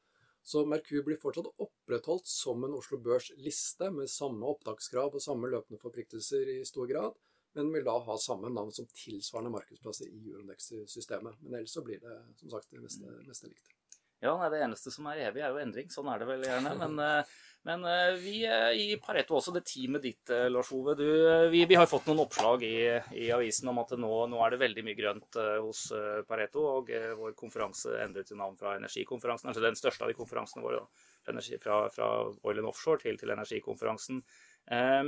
Så 0.47 0.63
Merkur 0.63 1.03
blir 1.03 1.19
fortsatt 1.19 1.49
opprettholdt 1.59 2.29
som 2.31 2.63
en 2.63 2.77
Oslo 2.77 3.01
Børs-liste 3.03 3.89
med 3.91 4.07
samme 4.11 4.47
opptakskrav 4.47 5.17
og 5.17 5.23
samme 5.23 5.49
løpende 5.51 5.81
forpliktelser 5.81 6.53
i 6.55 6.61
stor 6.67 6.87
grad 6.87 7.17
men 7.57 7.73
vil 7.73 7.85
da 7.87 7.95
ha 8.05 8.17
samme 8.21 8.51
navn 8.53 8.71
som 8.73 8.85
tilsvarende 8.93 9.51
markedsplasser 9.55 10.09
i 10.11 10.19
Euronex-systemet. 10.29 11.39
Men 11.41 11.59
ellers 11.59 11.73
så 11.73 11.81
blir 11.85 12.01
det 12.03 12.17
som 12.41 12.51
sagt 12.53 12.69
det 12.73 12.83
meste, 12.83 13.13
meste 13.25 13.49
likt. 13.49 13.71
Ja, 14.19 14.33
nei, 14.37 14.49
Det 14.49 14.63
eneste 14.65 14.93
som 14.93 15.05
er 15.11 15.27
evig, 15.27 15.43
er 15.43 15.53
jo 15.53 15.61
endring. 15.61 15.91
Sånn 15.93 16.07
er 16.09 16.21
det 16.21 16.27
vel 16.31 16.45
gjerne. 16.47 16.71
Men, 16.79 16.97
eh, 17.03 17.35
men 17.67 17.83
eh, 17.85 18.15
vi 18.17 18.37
eh, 18.49 18.71
i 18.73 18.95
Pareto, 19.01 19.35
også 19.37 19.53
det 19.53 19.61
teamet 19.69 20.01
ditt, 20.07 20.31
Lars 20.49 20.71
Ove, 20.73 20.95
du, 20.97 21.05
vi, 21.53 21.61
vi, 21.69 21.77
har 21.77 21.89
fått 21.89 22.07
noen 22.09 22.23
oppslag 22.23 22.65
i, 22.65 22.79
i 23.13 23.27
avisen 23.35 23.69
om 23.69 23.81
at 23.83 23.93
nå, 23.93 24.11
nå, 24.31 24.39
er 24.41 24.55
det 24.55 24.61
veldig 24.63 24.85
mye 24.87 24.97
grønt 24.97 25.37
hos 25.61 25.83
Pareto. 26.29 26.65
Og 26.79 26.89
vår 27.21 27.37
konferanse 27.37 27.93
endret 28.01 28.31
til 28.31 28.41
navn 28.41 28.57
fra 28.57 28.73
Energikonferansen, 28.79 29.51
altså 29.51 29.65
den 29.67 29.77
største 29.77 30.07
av 30.07 30.13
de 30.13 30.17
konferansene 30.17 30.65
våre. 30.65 30.87
Fra, 31.27 31.81
fra 31.91 32.05
Oil 32.47 32.61
and 32.61 32.69
Offshore 32.69 33.01
til, 33.03 33.17
til 33.19 33.33
Energikonferansen. 33.33 34.21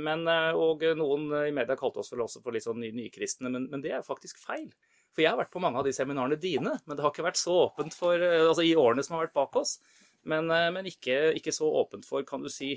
Men, 0.04 0.26
og 0.56 0.84
noen 0.96 1.30
i 1.46 1.52
media 1.56 1.78
kalte 1.80 2.02
oss 2.02 2.12
vel 2.12 2.26
også 2.26 2.42
for 2.44 2.52
litt 2.52 2.66
sånn 2.66 2.84
nykristne, 2.84 3.48
men, 3.48 3.70
men 3.72 3.80
det 3.80 3.94
er 3.96 4.04
faktisk 4.04 4.36
feil. 4.44 4.68
For 5.14 5.24
jeg 5.24 5.32
har 5.32 5.40
vært 5.40 5.54
på 5.54 5.62
mange 5.62 5.80
av 5.80 5.86
de 5.86 5.94
seminarene 5.96 6.38
dine, 6.40 6.76
men 6.84 6.96
det 6.96 7.04
har 7.04 7.14
ikke 7.14 7.26
vært 7.26 7.40
så 7.40 7.56
åpent 7.66 7.96
for, 7.96 8.14
eh, 8.14 8.44
altså 8.46 8.66
i 8.66 8.76
årene 8.78 9.04
som 9.06 9.16
har 9.16 9.26
vært 9.26 9.38
bak 9.40 9.58
oss. 9.62 9.78
Men, 10.28 10.52
men 10.52 10.84
ikke, 10.84 11.30
ikke, 11.38 11.52
så 11.56 11.64
åpent 11.80 12.04
for 12.04 12.20
kan 12.28 12.42
du 12.44 12.50
si, 12.52 12.74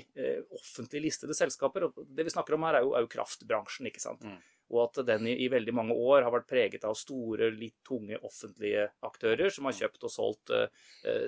offentlig 0.56 1.02
listede 1.04 1.34
selskaper. 1.36 1.84
Og 1.84 2.06
det 2.16 2.24
vi 2.24 2.32
snakker 2.32 2.56
om 2.56 2.64
her, 2.64 2.78
er 2.78 2.86
jo, 2.86 2.94
er 2.96 3.04
jo 3.04 3.10
kraftbransjen. 3.12 3.90
ikke 3.90 4.00
sant? 4.00 4.24
Mm. 4.24 4.38
Og 4.72 4.80
at 4.86 5.00
den 5.06 5.28
i, 5.28 5.34
i, 5.44 5.48
veldig 5.52 5.74
mange 5.76 5.94
år 5.94 6.24
har 6.24 6.32
vært 6.32 6.48
preget 6.48 6.86
av 6.88 6.96
store, 6.96 7.50
litt 7.54 7.76
tunge 7.86 8.16
offentlige 8.24 8.88
aktører 9.04 9.52
som 9.52 9.68
har 9.68 9.76
kjøpt 9.76 10.06
og 10.08 10.12
solgt 10.12 10.54
uh, 10.54 10.66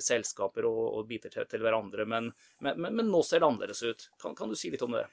selskaper 0.02 0.68
og, 0.68 0.82
og, 0.88 1.02
biter 1.08 1.32
til, 1.32 1.46
til 1.50 1.64
hverandre. 1.64 2.08
Men, 2.08 2.32
men, 2.64 2.80
men, 2.88 3.06
nå 3.12 3.22
ser 3.26 3.42
det 3.42 3.50
annerledes 3.50 3.84
ut. 3.84 4.08
Kan, 4.22 4.36
kan 4.38 4.50
du 4.50 4.56
si 4.58 4.72
litt 4.72 4.84
om 4.86 4.96
det? 4.96 5.04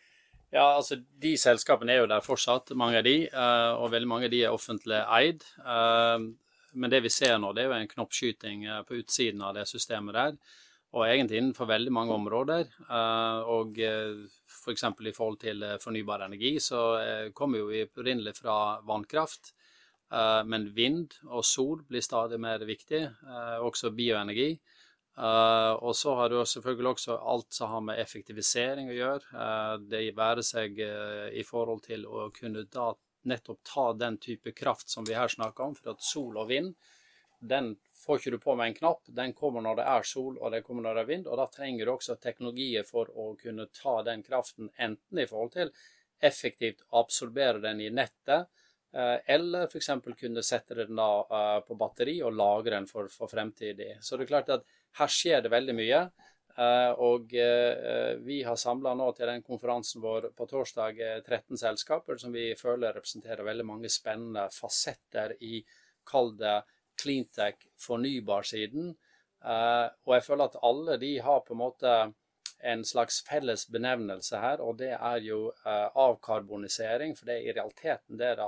Ja, 0.53 0.75
altså 0.77 0.99
De 1.21 1.33
selskapene 1.39 1.95
er 1.95 2.03
jo 2.03 2.09
der 2.11 2.21
fortsatt, 2.21 2.75
mange 2.77 2.99
av 2.99 3.07
de, 3.07 3.25
eh, 3.25 3.71
og 3.73 3.89
veldig 3.93 4.09
mange 4.09 4.27
av 4.29 4.33
de 4.33 4.43
er 4.45 4.53
offentlig 4.53 4.99
eid. 5.01 5.45
Eh, 5.57 6.27
men 6.73 6.91
det 6.93 6.99
vi 7.05 7.11
ser 7.13 7.39
nå, 7.41 7.53
det 7.53 7.63
er 7.63 7.71
jo 7.71 7.77
en 7.79 7.89
knoppskyting 7.95 8.67
eh, 8.67 8.83
på 8.85 8.99
utsiden 8.99 9.41
av 9.41 9.55
det 9.57 9.65
systemet 9.69 10.13
der. 10.13 10.37
Og 10.93 11.07
egentlig 11.07 11.39
innenfor 11.39 11.65
veldig 11.65 11.89
mange 11.89 12.13
områder. 12.13 12.67
Og 13.49 13.79
f.eks. 13.81 14.83
For 14.83 15.07
i 15.09 15.13
forhold 15.15 15.39
til 15.41 15.63
fornybar 15.81 16.21
energi, 16.27 16.51
så 16.61 16.81
kommer 17.33 17.63
jo 17.63 17.71
vi 17.71 17.79
opprinnelig 17.87 18.35
fra 18.37 18.57
vannkraft. 18.85 19.55
Men 20.45 20.67
vind 20.77 21.15
og 21.31 21.41
sol 21.49 21.81
blir 21.89 22.05
stadig 22.05 22.37
mer 22.37 22.61
viktig. 22.69 23.01
Også 23.65 23.89
bioenergi. 23.97 24.51
Uh, 25.13 25.77
og 25.85 25.93
så 25.95 26.15
har 26.17 26.29
du 26.29 26.39
selvfølgelig 26.41 26.89
også 26.95 27.19
alt 27.21 27.53
som 27.53 27.69
har 27.69 27.81
med 27.85 27.99
effektivisering 28.01 28.89
å 28.89 28.95
gjøre. 28.97 29.27
Uh, 29.29 29.75
det 29.85 30.07
være 30.17 30.41
seg 30.45 30.79
uh, 30.81 31.29
i 31.29 31.43
forhold 31.45 31.83
til 31.85 32.07
å 32.09 32.31
kunne 32.33 32.65
da 32.73 32.89
nettopp 33.29 33.59
ta 33.67 33.85
den 33.93 34.17
type 34.17 34.55
kraft 34.57 34.89
som 34.89 35.05
vi 35.05 35.13
her 35.13 35.29
snakker 35.29 35.69
om. 35.69 35.77
For 35.77 35.93
at 35.93 36.01
sol 36.01 36.41
og 36.41 36.49
vind, 36.49 36.73
den 37.37 37.75
får 38.03 38.19
ikke 38.19 38.33
du 38.33 38.39
på 38.41 38.57
med 38.57 38.71
en 38.71 38.79
knapp. 38.79 39.05
Den 39.05 39.37
kommer 39.37 39.61
når 39.61 39.79
det 39.79 39.87
er 39.93 40.09
sol 40.09 40.39
og 40.39 40.49
det 40.51 40.63
kommer 40.65 40.87
når 40.87 40.97
det 40.97 41.05
er 41.05 41.11
vind. 41.13 41.29
Og 41.29 41.37
da 41.43 41.47
trenger 41.53 41.85
du 41.85 41.93
også 41.93 42.17
teknologier 42.17 42.89
for 42.89 43.13
å 43.13 43.35
kunne 43.37 43.69
ta 43.69 43.99
den 44.09 44.25
kraften 44.25 44.73
enten 44.81 45.21
i 45.21 45.29
forhold 45.29 45.53
til 45.59 45.73
effektivt 46.23 46.81
absorbere 46.95 47.59
den 47.59 47.81
i 47.83 47.89
nettet, 47.91 48.47
eller 48.93 49.65
f.eks. 49.65 49.89
kunne 50.15 50.43
sette 50.45 50.77
den 50.77 50.95
da 50.95 51.63
på 51.67 51.75
batteri 51.75 52.13
og 52.23 52.37
lagre 52.37 52.77
den 52.77 52.85
for, 52.87 53.09
for 53.11 53.27
fremtidig. 53.27 53.97
Så 53.99 54.15
det 54.15 54.23
er 54.23 54.29
klart 54.29 54.51
at 54.53 54.63
her 54.99 55.11
skjer 55.11 55.41
det 55.43 55.51
veldig 55.53 55.75
mye. 55.77 56.03
Eh, 56.53 56.91
og 57.01 57.33
eh, 57.33 58.13
vi 58.21 58.43
har 58.45 58.57
samla 58.59 58.93
nå 58.93 59.07
til 59.17 59.25
den 59.25 59.41
konferansen 59.45 60.03
vår 60.03 60.29
på 60.37 60.45
torsdag 60.49 60.99
13 61.25 61.39
eh, 61.39 61.61
selskaper 61.63 62.19
som 62.21 62.33
vi 62.35 62.51
føler 62.59 62.93
representerer 62.93 63.47
veldig 63.47 63.65
mange 63.65 63.89
spennende 63.89 64.45
fasetter 64.53 65.33
i, 65.41 65.63
kall 66.05 66.35
det, 66.37 66.59
cleantech, 67.01 67.63
fornybarsiden. 67.81 68.91
Og 69.43 70.11
jeg 70.13 70.23
føler 70.23 70.45
at 70.45 70.59
alle 70.63 70.93
de 71.01 71.15
har 71.25 71.41
på 71.43 71.55
en 71.55 71.59
måte 71.59 71.93
en 72.63 72.83
slags 72.87 73.17
felles 73.27 73.65
benevnelse 73.73 74.39
her, 74.39 74.61
og 74.63 74.77
det 74.79 74.91
er 74.93 75.17
jo 75.25 75.39
avkarbonisering. 75.65 77.15
For 77.17 77.27
det 77.27 77.35
er 77.39 77.49
i 77.49 77.55
realiteten 77.57 78.19
det 78.21 78.29
det 78.39 78.47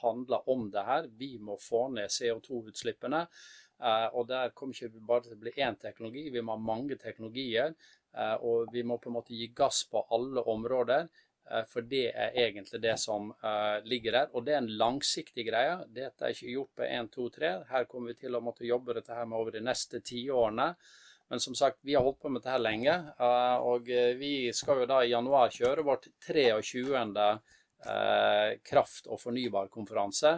handler 0.00 0.48
om 0.50 0.64
det 0.72 0.86
her. 0.88 1.06
Vi 1.20 1.36
må 1.38 1.58
få 1.62 1.84
ned 1.94 2.10
CO2-utslippene. 2.10 3.26
Eh, 3.82 4.08
og 4.14 4.28
der 4.30 4.52
kommer 4.54 4.76
ikke 4.76 5.02
bare 5.02 5.26
til 5.26 5.34
å 5.34 5.42
bli 5.42 5.52
én 5.64 5.76
teknologi, 5.80 6.28
vi 6.30 6.42
må 6.44 6.54
ha 6.54 6.62
mange 6.62 6.98
teknologier. 7.00 7.74
Eh, 8.14 8.34
og 8.46 8.72
vi 8.72 8.84
må 8.86 8.98
på 9.02 9.10
en 9.10 9.18
måte 9.18 9.34
gi 9.34 9.48
gass 9.56 9.82
på 9.90 10.04
alle 10.14 10.44
områder. 10.52 11.08
Eh, 11.50 11.64
for 11.70 11.88
det 11.90 12.04
er 12.12 12.36
egentlig 12.44 12.82
det 12.84 12.94
som 13.02 13.32
ligger 13.88 14.18
der. 14.18 14.32
Og 14.36 14.46
det 14.46 14.54
er 14.54 14.62
en 14.62 14.74
langsiktig 14.78 15.48
greie. 15.48 15.80
Dette 15.90 16.28
er 16.28 16.36
ikke 16.36 16.54
gjort 16.54 16.74
på 16.78 16.86
1, 16.86 17.10
2, 17.16 17.28
3. 17.38 17.54
Her 17.72 17.88
kommer 17.90 18.12
vi 18.12 18.20
til 18.22 18.38
å 18.38 18.44
måtte 18.44 18.68
jobbe 18.68 18.98
dette 19.00 19.16
her 19.16 19.26
med 19.26 19.40
over 19.40 19.56
de 19.56 19.64
neste 19.64 20.02
tiårene. 20.04 20.72
Men 21.32 21.40
som 21.40 21.56
sagt, 21.56 21.80
vi 21.82 21.96
har 21.96 22.04
holdt 22.04 22.20
på 22.20 22.30
med 22.30 22.44
dette 22.44 22.60
lenge. 22.60 22.94
Og 23.64 23.88
vi 24.18 24.52
skal 24.54 24.82
jo 24.82 24.88
da 24.90 24.98
i 25.00 25.14
januar 25.14 25.50
kjøre 25.54 25.84
vårt 25.86 26.10
23. 26.28 27.24
kraft- 28.68 29.08
og 29.08 29.18
fornybarkonferanse. 29.18 30.36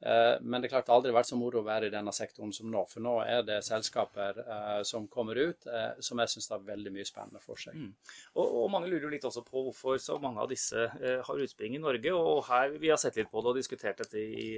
Eh, 0.00 0.36
men 0.40 0.62
det 0.62 0.68
klart 0.68 0.86
det 0.86 0.92
har 0.92 1.00
aldri 1.00 1.12
vært 1.16 1.30
så 1.30 1.38
moro 1.40 1.62
å 1.62 1.66
være 1.66 1.88
i 1.88 1.92
denne 1.92 2.12
sektoren 2.12 2.52
som 2.52 2.68
nå. 2.72 2.82
For 2.90 3.04
nå 3.04 3.14
er 3.24 3.42
det 3.46 3.62
selskaper 3.64 4.40
eh, 4.42 4.82
som 4.88 5.08
kommer 5.12 5.38
ut 5.40 5.66
eh, 5.70 5.96
som 6.04 6.20
jeg 6.20 6.34
syns 6.34 6.50
har 6.52 6.66
veldig 6.66 6.92
mye 6.92 7.08
spennende 7.08 7.40
for 7.42 7.60
seg. 7.60 7.78
Mm. 7.78 7.90
Og, 8.36 8.44
og, 8.44 8.68
mange 8.74 8.90
lurer 8.92 9.14
litt 9.14 9.24
også 9.28 9.44
på 9.46 9.64
hvorfor 9.68 10.00
så 10.02 10.18
mange 10.22 10.42
av 10.44 10.50
disse 10.52 10.84
eh, 11.00 11.22
har 11.24 11.42
utspring 11.46 11.78
i 11.78 11.82
Norge. 11.82 12.12
Og 12.12 12.44
her, 12.50 12.76
vi 12.80 12.92
har 12.92 13.00
sett 13.00 13.16
litt 13.20 13.32
på 13.32 13.42
det 13.44 13.52
og 13.54 13.60
diskutert 13.60 14.04
dette 14.04 14.20
i, 14.20 14.48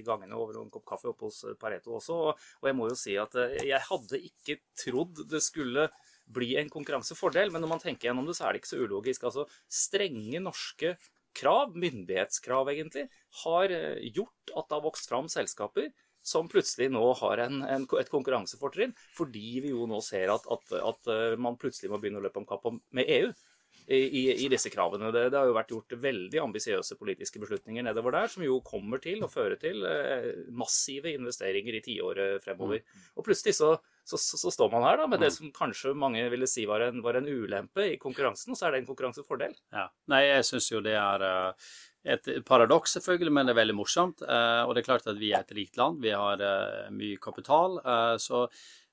i 0.00 0.04
gangene 0.06 0.38
over 0.38 0.58
en 0.60 0.72
kopp 0.74 0.88
kaffe 0.94 1.12
oppe 1.12 1.28
hos 1.28 1.44
Pareto 1.60 1.94
også. 2.00 2.20
Og, 2.30 2.46
og 2.62 2.70
jeg 2.70 2.78
må 2.78 2.90
jo 2.90 2.98
si 2.98 3.18
at 3.20 3.36
jeg 3.60 3.82
hadde 3.86 4.24
ikke 4.30 4.60
trodd 4.78 5.22
det 5.30 5.42
skulle 5.44 5.90
bli 6.30 6.54
en 6.58 6.70
konkurransefordel, 6.70 7.50
men 7.50 7.64
når 7.64 7.72
man 7.72 7.82
tenker 7.82 8.10
gjennom 8.10 8.28
det, 8.28 8.36
så 8.38 8.46
er 8.46 8.54
det 8.54 8.62
ikke 8.62 8.72
så 8.72 8.84
ulogisk. 8.84 9.26
Altså 9.26 9.46
strenge 9.66 10.42
norske 10.42 10.94
krav, 11.36 11.74
myndighetskrav 11.78 12.70
egentlig, 12.72 13.08
har 13.44 13.74
eh, 13.74 14.06
gjort 14.14 14.54
at 14.54 14.68
det 14.68 14.78
har 14.78 14.86
vokst 14.86 15.10
fram 15.10 15.28
selskaper 15.30 15.90
som 16.22 16.48
plutselig 16.52 16.90
nå 16.92 17.02
har 17.22 17.40
en, 17.46 17.62
en, 17.64 17.86
et 17.98 18.10
konkurransefortrinn, 18.12 18.92
fordi 19.16 19.60
vi 19.64 19.72
jo 19.72 19.86
nå 19.88 20.02
ser 20.04 20.32
at, 20.34 20.44
at, 20.52 20.74
at, 20.80 21.08
eh, 21.12 21.38
man 21.40 21.56
plutselig 21.60 21.92
må 21.92 22.00
begynne 22.00 22.20
å 22.20 22.26
løpe 22.26 22.42
om 22.42 22.48
kapp 22.48 22.68
med 22.96 23.08
EU. 23.20 23.30
i, 23.90 24.44
i, 24.44 24.46
disse 24.50 24.70
kravene. 24.70 25.08
Det, 25.10 25.22
det, 25.32 25.38
har 25.38 25.48
jo 25.48 25.54
vært 25.56 25.72
gjort 25.72 25.94
veldig 25.98 26.38
ambisiøse 26.42 26.94
politiske 26.98 27.40
beslutninger 27.42 27.82
nedover 27.82 28.14
der, 28.14 28.28
som 28.30 28.44
jo 28.44 28.60
kommer 28.62 29.00
til 29.02 29.24
å 29.24 29.30
føre 29.30 29.56
til 29.58 29.82
eh, 29.86 30.28
massive 30.54 31.10
investeringer 31.16 31.78
i 31.78 31.82
tiåret 31.82 32.44
fremover. 32.44 32.84
Mm. 32.84 33.08
Og 33.16 33.26
plutselig 33.26 33.56
så, 33.58 33.72
så, 34.18 34.40
så, 34.40 34.50
står 34.54 34.72
man 34.72 34.86
her 34.88 34.98
da, 35.02 35.06
med 35.10 35.22
det 35.22 35.30
mm. 35.30 35.36
som 35.36 35.52
kanskje 35.54 35.94
mange 35.98 36.24
ville 36.32 36.48
si 36.50 36.66
var 36.68 36.86
en, 36.88 36.98
var 37.04 37.20
en 37.20 37.28
ulempe 37.28 37.86
i 37.92 38.00
konkurransen, 38.00 38.54
og 38.54 38.58
så 38.58 38.66
er 38.66 38.74
det 38.74 38.82
en 38.82 38.90
konkurransefordel. 38.90 39.54
Ja. 39.76 39.86
Nei, 40.10 40.24
jeg 40.26 40.48
syns 40.48 40.70
jo 40.72 40.82
det 40.84 40.96
er 40.98 41.24
uh, 41.26 41.70
et 42.10 42.30
paradoks, 42.48 42.96
selvfølgelig, 42.98 43.36
men 43.36 43.48
det 43.48 43.54
er 43.54 43.60
veldig 43.62 43.78
morsomt. 43.78 44.24
Uh, 44.26 44.66
og 44.66 44.74
det 44.74 44.82
er 44.82 44.90
klart 44.90 45.08
at 45.10 45.20
vi 45.20 45.34
er 45.34 45.44
et 45.44 45.56
rikt 45.56 45.80
land. 45.80 46.02
Vi 46.02 46.14
har 46.16 46.42
uh, 46.42 46.90
mye 46.94 47.20
kapital. 47.22 47.80
så 48.20 48.46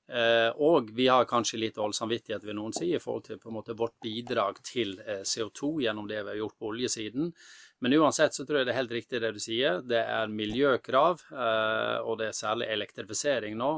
Eh, 0.08 0.50
og 0.56 0.88
vi 0.96 1.04
har 1.12 1.26
kanskje 1.28 1.58
litt 1.60 1.76
dårlig 1.76 1.98
samvittighet 1.98 2.44
vil 2.48 2.56
noen 2.56 2.72
si, 2.72 2.94
i 2.96 3.00
forhold 3.02 3.26
til 3.26 3.40
på 3.40 3.50
en 3.50 3.58
måte 3.58 3.76
vårt 3.76 3.98
bidrag 4.00 4.62
til 4.64 4.94
eh, 5.04 5.20
CO2 5.20 5.74
gjennom 5.84 6.08
det 6.08 6.22
vi 6.22 6.32
har 6.32 6.38
gjort 6.40 6.56
på 6.56 6.70
oljesiden. 6.72 7.32
Men 7.80 7.94
uansett 7.94 8.34
så 8.34 8.42
tror 8.42 8.58
jeg 8.58 8.66
det 8.66 8.72
er 8.72 8.80
helt 8.80 8.94
riktig 8.96 9.20
det 9.22 9.30
du 9.36 9.38
sier. 9.42 9.78
Det 9.86 10.00
er 10.00 10.32
miljøkrav, 10.34 11.20
eh, 11.30 11.98
og 12.02 12.18
det 12.18 12.30
er 12.30 12.38
særlig 12.38 12.66
elektrifisering 12.74 13.54
nå. 13.58 13.70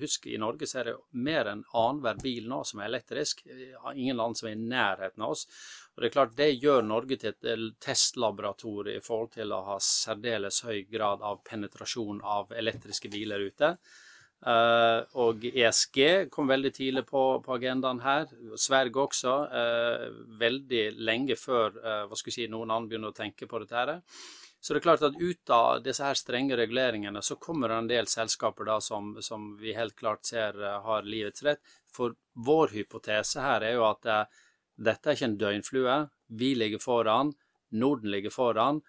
Husk, 0.00 0.28
i 0.28 0.40
Norge 0.40 0.68
så 0.68 0.82
er 0.82 0.90
det 0.90 0.96
mer 1.16 1.48
enn 1.54 1.62
annenhver 1.72 2.20
bil 2.20 2.48
nå 2.50 2.60
som 2.68 2.82
er 2.82 2.90
elektrisk. 2.90 3.40
Ingen 3.94 4.20
land 4.20 4.36
som 4.36 4.50
er 4.50 4.58
i 4.58 4.60
nærheten 4.60 5.24
av 5.24 5.32
oss. 5.36 5.46
Og 5.96 6.02
Det 6.02 6.10
er 6.10 6.14
klart 6.14 6.36
det 6.38 6.50
gjør 6.62 6.84
Norge 6.86 7.16
til 7.18 7.32
et 7.32 7.64
testlaboratorium 7.82 9.00
i 9.00 9.04
forhold 9.04 9.32
til 9.34 9.54
å 9.56 9.64
ha 9.72 9.78
særdeles 9.82 10.60
høy 10.68 10.84
grad 10.92 11.24
av 11.26 11.40
penetrasjon 11.48 12.20
av 12.22 12.52
elektriske 12.52 13.10
biler 13.10 13.48
ute. 13.48 13.72
Uh, 14.38 15.02
og 15.18 15.42
ESG 15.50 16.28
kom 16.30 16.46
veldig 16.46 16.70
tidlig 16.70 17.02
på, 17.08 17.22
på 17.42 17.54
agendaen 17.56 18.02
her. 18.04 18.28
Sverige 18.56 19.02
også. 19.02 19.34
Uh, 19.50 20.20
veldig 20.38 20.84
lenge 21.02 21.36
før 21.38 21.74
uh, 21.82 22.04
hva 22.06 22.18
skal 22.18 22.36
si, 22.36 22.46
noen 22.50 22.70
andre 22.70 22.92
begynner 22.92 23.14
å 23.14 23.16
tenke 23.16 23.48
på 23.50 23.62
dette. 23.64 23.74
her. 23.74 23.98
Så 24.60 24.74
det 24.74 24.80
er 24.80 24.86
klart 24.86 25.06
at 25.06 25.18
ut 25.18 25.52
av 25.54 25.82
disse 25.82 26.02
her 26.02 26.18
strenge 26.18 26.58
reguleringene 26.58 27.22
så 27.22 27.38
kommer 27.38 27.70
det 27.70 27.78
en 27.78 27.90
del 27.90 28.08
selskaper 28.10 28.66
da 28.66 28.78
som, 28.82 29.12
som 29.22 29.52
vi 29.58 29.74
helt 29.74 29.94
klart 29.98 30.26
ser 30.26 30.58
har 30.82 31.06
livets 31.06 31.44
rett. 31.46 31.62
For 31.94 32.16
vår 32.34 32.74
hypotese 32.74 33.42
her 33.42 33.62
er 33.62 33.76
jo 33.76 33.86
at 33.86 34.08
dette 34.74 35.12
er 35.12 35.14
ikke 35.14 35.28
en 35.30 35.38
døgnflue. 35.38 35.98
Vi 36.42 36.52
ligger 36.58 36.82
foran. 36.82 37.30
Norden 37.70 38.10
ligger 38.10 38.34
foran. 38.34 38.82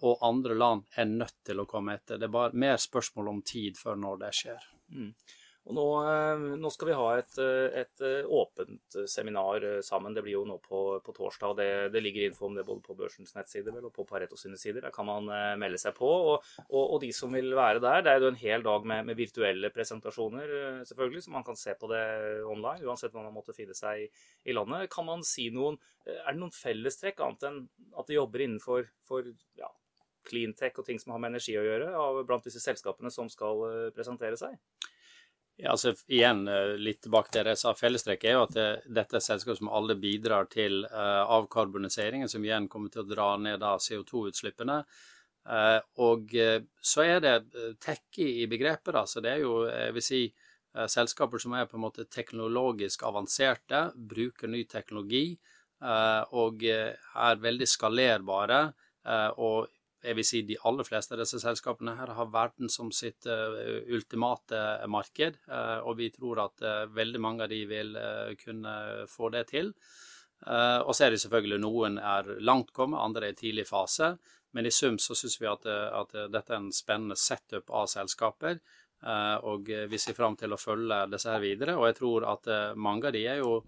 Og 0.00 0.24
andre 0.24 0.56
land 0.56 0.88
er 0.96 1.12
nødt 1.12 1.42
til 1.44 1.60
å 1.60 1.68
komme 1.68 1.98
etter. 2.00 2.16
Det 2.16 2.30
er 2.30 2.36
bare 2.40 2.64
mer 2.64 2.80
spørsmål 2.80 3.34
om 3.34 3.44
tid 3.44 3.76
før 3.76 4.00
når 4.00 4.24
det 4.24 4.32
skjer. 4.40 4.72
Mm. 4.92 5.14
Og 5.62 5.76
nå, 5.76 5.82
eh, 6.10 6.40
nå, 6.58 6.70
skal 6.74 6.88
vi 6.88 6.94
ha 6.98 7.04
et, 7.20 7.36
eh, 7.38 7.82
et, 7.82 8.00
eh, 8.02 8.26
åpent 8.26 8.96
seminar 9.06 9.62
sammen. 9.86 10.14
Det 10.14 10.24
blir 10.24 10.34
jo 10.34 10.44
nå 10.44 10.56
på, 10.58 10.98
på 11.04 11.14
torsdag. 11.14 11.54
det, 11.56 11.68
det, 11.94 12.02
ligger 12.02 12.24
info 12.26 12.48
om 12.48 12.56
det 12.56 12.64
både 12.66 12.82
på 12.82 12.96
børsens 12.98 13.34
nettsider 13.36 13.78
og 13.78 13.92
på 13.94 14.04
Pareto 14.08 14.36
sine 14.36 14.58
sider. 14.58 14.82
Der 14.82 14.90
kan 14.90 15.06
man 15.06 15.30
melde 15.60 15.78
seg 15.78 15.94
på. 15.94 16.08
Og, 16.08 16.48
og, 16.66 16.82
og, 16.82 16.98
de 17.04 17.12
som 17.14 17.30
vil 17.32 17.54
være 17.54 17.78
der, 17.78 18.02
det 18.02 18.10
er 18.10 18.26
jo 18.26 18.32
en 18.32 18.40
hel 18.42 18.66
dag 18.66 18.88
med, 18.90 19.06
med, 19.06 19.16
virtuelle 19.22 19.70
presentasjoner, 19.70 20.82
selvfølgelig, 20.88 21.22
så 21.22 21.36
man 21.36 21.46
kan 21.46 21.56
se 21.56 21.76
på 21.78 21.90
det 21.92 22.02
online, 22.42 22.82
uansett 22.88 23.14
hvor 23.14 23.22
man 23.22 23.36
måtte 23.36 23.54
finne 23.54 23.76
seg 23.78 24.02
i, 24.02 24.08
i 24.50 24.56
landet. 24.56 24.90
Kan 24.90 25.06
man 25.06 25.22
si 25.22 25.46
noen 25.54 25.78
Er 26.02 26.32
det 26.32 26.40
noen 26.40 26.50
fellestrekk, 26.50 27.22
annet 27.22 27.46
enn 27.46 27.62
at 27.94 28.08
de 28.08 28.18
jobber 28.18 28.42
innenfor 28.42 28.88
for, 29.06 29.28
ja, 29.54 29.70
cleantech 30.28 30.78
og 30.78 30.86
ting 30.86 31.00
som 31.02 31.14
har 31.14 31.22
med 31.22 31.34
energi 31.34 31.56
å 31.58 31.66
gjøre, 31.66 31.92
av 31.98 32.22
blant 32.28 32.48
disse 32.48 32.62
selskapene 32.62 33.12
som 33.12 33.30
skal 33.32 33.66
eh, 33.68 33.92
presentere 33.96 34.38
seg? 34.40 34.58
Ja, 35.60 35.74
altså 35.74 35.92
igjen 36.08 36.46
eh, 36.48 36.74
litt 36.80 37.02
tilbake 37.04 37.30
til 37.30 37.44
det 37.44 37.54
jeg 37.54 37.60
sa. 37.60 37.72
Fellestrekket 37.76 38.30
er 38.30 38.38
jo 38.38 38.44
at 38.46 38.54
det, 38.56 38.68
dette 38.98 39.18
er 39.18 39.24
selskap 39.24 39.58
som 39.58 39.68
alle 39.70 39.94
bidrar 40.00 40.48
til 40.50 40.86
uh, 40.88 41.22
avkarboniseringen, 41.36 42.30
som 42.30 42.44
igjen 42.44 42.70
kommer 42.72 42.92
til 42.92 43.04
å 43.04 43.10
dra 43.10 43.28
ned 43.38 43.62
CO2-utslippene. 43.62 44.80
Uh, 45.42 45.78
og 46.02 46.32
uh, 46.38 46.58
så 46.80 47.04
er 47.04 47.20
det 47.22 47.36
tech 47.84 48.22
i 48.22 48.46
begrepet, 48.50 48.94
da. 48.96 49.04
Så 49.06 49.20
det 49.22 49.36
er 49.36 49.44
jo, 49.44 49.60
jeg 49.68 49.98
vil 49.98 50.06
si, 50.08 50.24
selskaper 50.88 51.36
som 51.36 51.52
er 51.52 51.66
på 51.68 51.76
en 51.76 51.82
måte 51.84 52.06
teknologisk 52.08 53.02
avanserte, 53.04 53.90
bruker 53.92 54.48
ny 54.48 54.62
teknologi 54.64 55.34
og 55.82 56.62
er 56.64 57.42
veldig 57.42 57.66
skalerbare. 57.68 58.60
og 59.36 59.66
jeg 60.02 60.18
vil 60.18 60.26
si 60.26 60.40
de 60.46 60.58
aller 60.66 60.86
fleste 60.86 61.14
av 61.14 61.20
disse 61.22 61.38
selskapene 61.42 61.94
her 61.98 62.10
har 62.16 62.30
verden 62.34 62.70
som 62.72 62.90
sitt 62.94 63.26
uh, 63.30 63.54
ultimate 63.94 64.62
marked, 64.90 65.38
uh, 65.50 65.78
og 65.86 65.98
vi 66.00 66.10
tror 66.14 66.42
at 66.46 66.64
uh, 66.66 66.86
veldig 66.90 67.20
mange 67.22 67.46
av 67.46 67.52
de 67.52 67.60
vil 67.70 67.94
kunne 68.40 68.74
få 69.10 69.30
det 69.34 69.46
til. 69.52 69.72
og 70.42 70.90
så 70.96 71.04
er 71.04 71.12
det 71.14 71.20
selvfølgelig 71.22 71.58
noen 71.62 71.98
er 71.98 72.26
langt 72.42 72.72
kommet, 72.74 72.98
andre 72.98 73.28
er 73.28 73.34
i 73.34 73.38
tidlig 73.38 73.66
fase. 73.68 74.16
Men 74.52 74.66
i 74.66 74.72
sum 74.74 74.98
så 74.98 75.14
syns 75.14 75.38
vi 75.40 75.46
at, 75.46 75.66
at, 75.70 76.10
dette 76.32 76.52
er 76.52 76.58
en 76.58 76.72
spennende 76.74 77.16
setup 77.16 77.70
av 77.70 77.86
selskaper. 77.86 78.58
og 79.46 79.70
vi 79.88 79.98
ser 79.98 80.14
fram 80.14 80.36
til 80.36 80.52
å 80.52 80.58
følge 80.58 81.06
disse 81.12 81.30
her 81.30 81.40
videre. 81.40 81.76
Og 81.76 81.86
jeg 81.86 81.96
tror 82.00 82.26
at 82.32 82.50
mange 82.74 83.06
av 83.06 83.12
de 83.12 83.22
er 83.26 83.38
jo 83.38 83.62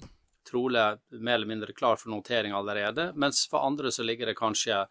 trolig 0.44 0.98
mer 1.10 1.34
eller 1.34 1.46
mindre 1.46 1.72
klar 1.72 1.96
for 1.96 2.10
notering 2.10 2.52
allerede, 2.52 3.12
mens 3.14 3.46
for 3.50 3.64
andre 3.64 3.92
så 3.92 4.02
ligger 4.02 4.26
det 4.26 4.38
kanskje 4.38 4.84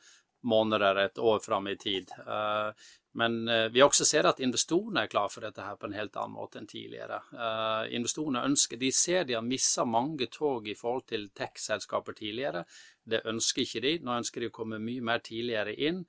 måneder, 0.44 1.00
et 1.06 1.20
år 1.20 1.40
fram 1.44 1.68
i 1.72 1.78
tid. 1.80 2.12
Eh, 2.28 2.86
men 3.14 3.48
eh, 3.48 3.68
vi 3.70 3.82
også 3.86 4.06
ser 4.10 4.26
at 4.26 4.42
investorene 4.42 5.04
er 5.04 5.12
klar 5.12 5.30
for 5.30 5.46
dette 5.46 5.62
her 5.62 5.78
på 5.78 5.86
en 5.86 5.96
helt 5.98 6.16
annen 6.18 6.34
måte 6.34 6.58
enn 6.58 6.70
tidligere. 6.70 7.20
Eh, 7.34 7.94
investorene 8.00 8.42
ønsker, 8.48 8.80
De 8.82 8.90
ser 8.92 9.28
de 9.30 9.38
har 9.38 9.46
missa 9.46 9.86
mange 9.86 10.28
tog 10.34 10.68
i 10.68 10.76
forhold 10.78 11.06
til 11.12 11.28
tech-selskaper 11.38 12.18
tidligere. 12.18 12.64
Det 13.06 13.22
ønsker 13.30 13.66
ikke 13.66 13.84
de. 13.86 13.98
Nå 14.02 14.18
ønsker 14.18 14.42
de 14.42 14.50
å 14.50 14.56
komme 14.56 14.82
mye 14.82 15.06
mer 15.06 15.22
tidligere 15.22 15.76
inn. 15.78 16.02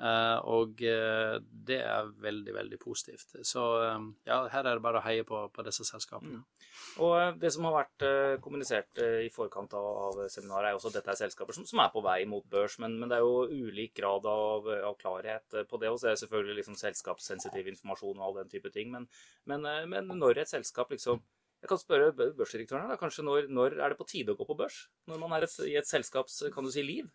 Og 0.00 0.80
det 0.80 1.76
er 1.76 2.12
veldig, 2.24 2.54
veldig 2.56 2.78
positivt. 2.80 3.34
Så 3.46 3.64
ja, 4.26 4.38
her 4.48 4.64
er 4.64 4.78
det 4.78 4.84
bare 4.84 5.02
å 5.02 5.04
heie 5.04 5.26
på, 5.28 5.42
på 5.52 5.64
disse 5.66 5.84
selskapene. 5.88 6.40
Mm. 6.40 6.60
Og 6.98 7.14
eh, 7.16 7.32
Det 7.40 7.50
som 7.54 7.66
har 7.68 7.76
vært 7.76 8.04
eh, 8.06 8.36
kommunisert 8.42 9.00
eh, 9.02 9.20
i 9.26 9.32
forkant 9.32 9.74
av, 9.78 10.22
seminaret, 10.32 10.70
er 10.70 10.78
også 10.78 10.90
at 10.90 10.98
dette 10.98 11.12
er 11.14 11.20
selskaper 11.22 11.56
som, 11.56 11.66
som 11.68 11.82
er 11.84 11.92
på 11.94 12.02
vei 12.04 12.18
mot 12.30 12.46
børs, 12.50 12.78
men, 12.82 12.96
men, 12.98 13.10
det 13.10 13.18
er 13.18 13.26
jo 13.26 13.66
ulik 13.68 13.94
grad 14.00 14.26
av, 14.30 14.68
av 14.90 14.96
klarhet 15.00 15.60
på 15.70 15.82
det. 15.82 15.92
Og 15.92 16.00
så 16.00 16.10
er 16.10 16.16
det 16.16 16.24
selvfølgelig 16.24 16.60
liksom 16.60 16.78
selskapssensitiv 16.80 17.70
informasjon 17.74 18.18
og 18.18 18.26
all 18.26 18.40
den 18.42 18.50
type 18.52 18.72
ting. 18.74 18.90
Men, 18.94 19.06
men, 19.50 19.68
men 19.92 20.10
når 20.18 20.44
et 20.44 20.52
selskap 20.52 20.90
liksom 20.94 21.22
jeg 21.60 21.68
kan 21.68 21.76
spørre 21.76 22.12
børsdirektøren 22.16 22.86
her, 22.86 22.94
da, 22.94 22.96
kanskje 22.96 23.20
når, 23.20 23.50
når, 23.52 23.74
er 23.84 23.92
det 23.92 23.98
på 23.98 24.06
tide 24.08 24.32
å 24.32 24.38
gå 24.38 24.46
på 24.48 24.56
børs? 24.56 24.86
Når 25.10 25.18
man 25.20 25.34
er 25.36 25.44
et, 25.44 25.56
i 25.68 25.74
et 25.76 25.84
selskaps 25.84 26.38
kan 26.54 26.64
du 26.64 26.72
si, 26.72 26.80
liv? 26.80 27.10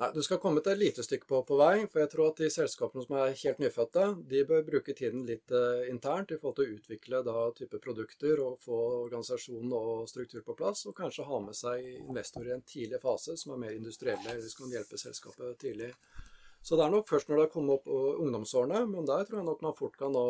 Nei, 0.00 0.08
Du 0.14 0.22
skal 0.24 0.38
komme 0.40 0.62
et 0.64 0.78
lite 0.80 1.02
stykke 1.04 1.26
på, 1.28 1.42
på, 1.44 1.56
vei. 1.60 1.84
For 1.92 2.00
jeg 2.00 2.10
tror 2.14 2.30
at 2.30 2.38
de 2.40 2.48
selskapene 2.48 3.02
som 3.04 3.18
er 3.20 3.34
helt 3.36 3.58
nyfødte, 3.60 4.04
de 4.30 4.46
bør 4.48 4.62
bruke 4.64 4.94
tiden 4.96 5.26
litt 5.28 5.52
eh, 5.52 5.90
internt 5.92 6.32
i 6.32 6.38
forhold 6.40 6.56
til 6.56 6.70
å 6.70 6.78
utvikle 6.78 7.20
da 7.26 7.42
type 7.58 7.80
produkter 7.84 8.40
og 8.40 8.64
få 8.64 8.78
organisasjon 9.02 9.76
og 9.76 10.08
struktur 10.08 10.46
på 10.46 10.56
plass. 10.56 10.86
Og 10.88 10.96
kanskje 10.96 11.28
ha 11.28 11.42
med 11.44 11.58
seg 11.58 11.84
investorer 11.98 12.48
i 12.48 12.56
en 12.56 12.64
tidlig 12.72 13.02
fase 13.04 13.36
som 13.36 13.52
er 13.52 13.62
mer 13.66 13.76
industrielle, 13.76 14.24
eller 14.24 14.48
som 14.48 14.64
kan 14.64 14.74
hjelpe 14.78 15.04
selskapet 15.04 15.60
tidlig. 15.66 15.92
Så 16.64 16.76
det 16.76 16.86
er 16.86 16.96
nok 16.96 17.08
først 17.08 17.28
når 17.28 17.36
det 17.36 17.44
har 17.44 17.52
kommet 17.52 17.76
opp 17.76 17.92
ungdomsårene, 18.24 18.82
men 18.88 19.06
der 19.08 19.28
tror 19.28 19.42
jeg 19.42 19.48
nok 19.48 19.62
man 19.64 19.76
fort 19.76 20.00
kan 20.00 20.12
nå, 20.12 20.26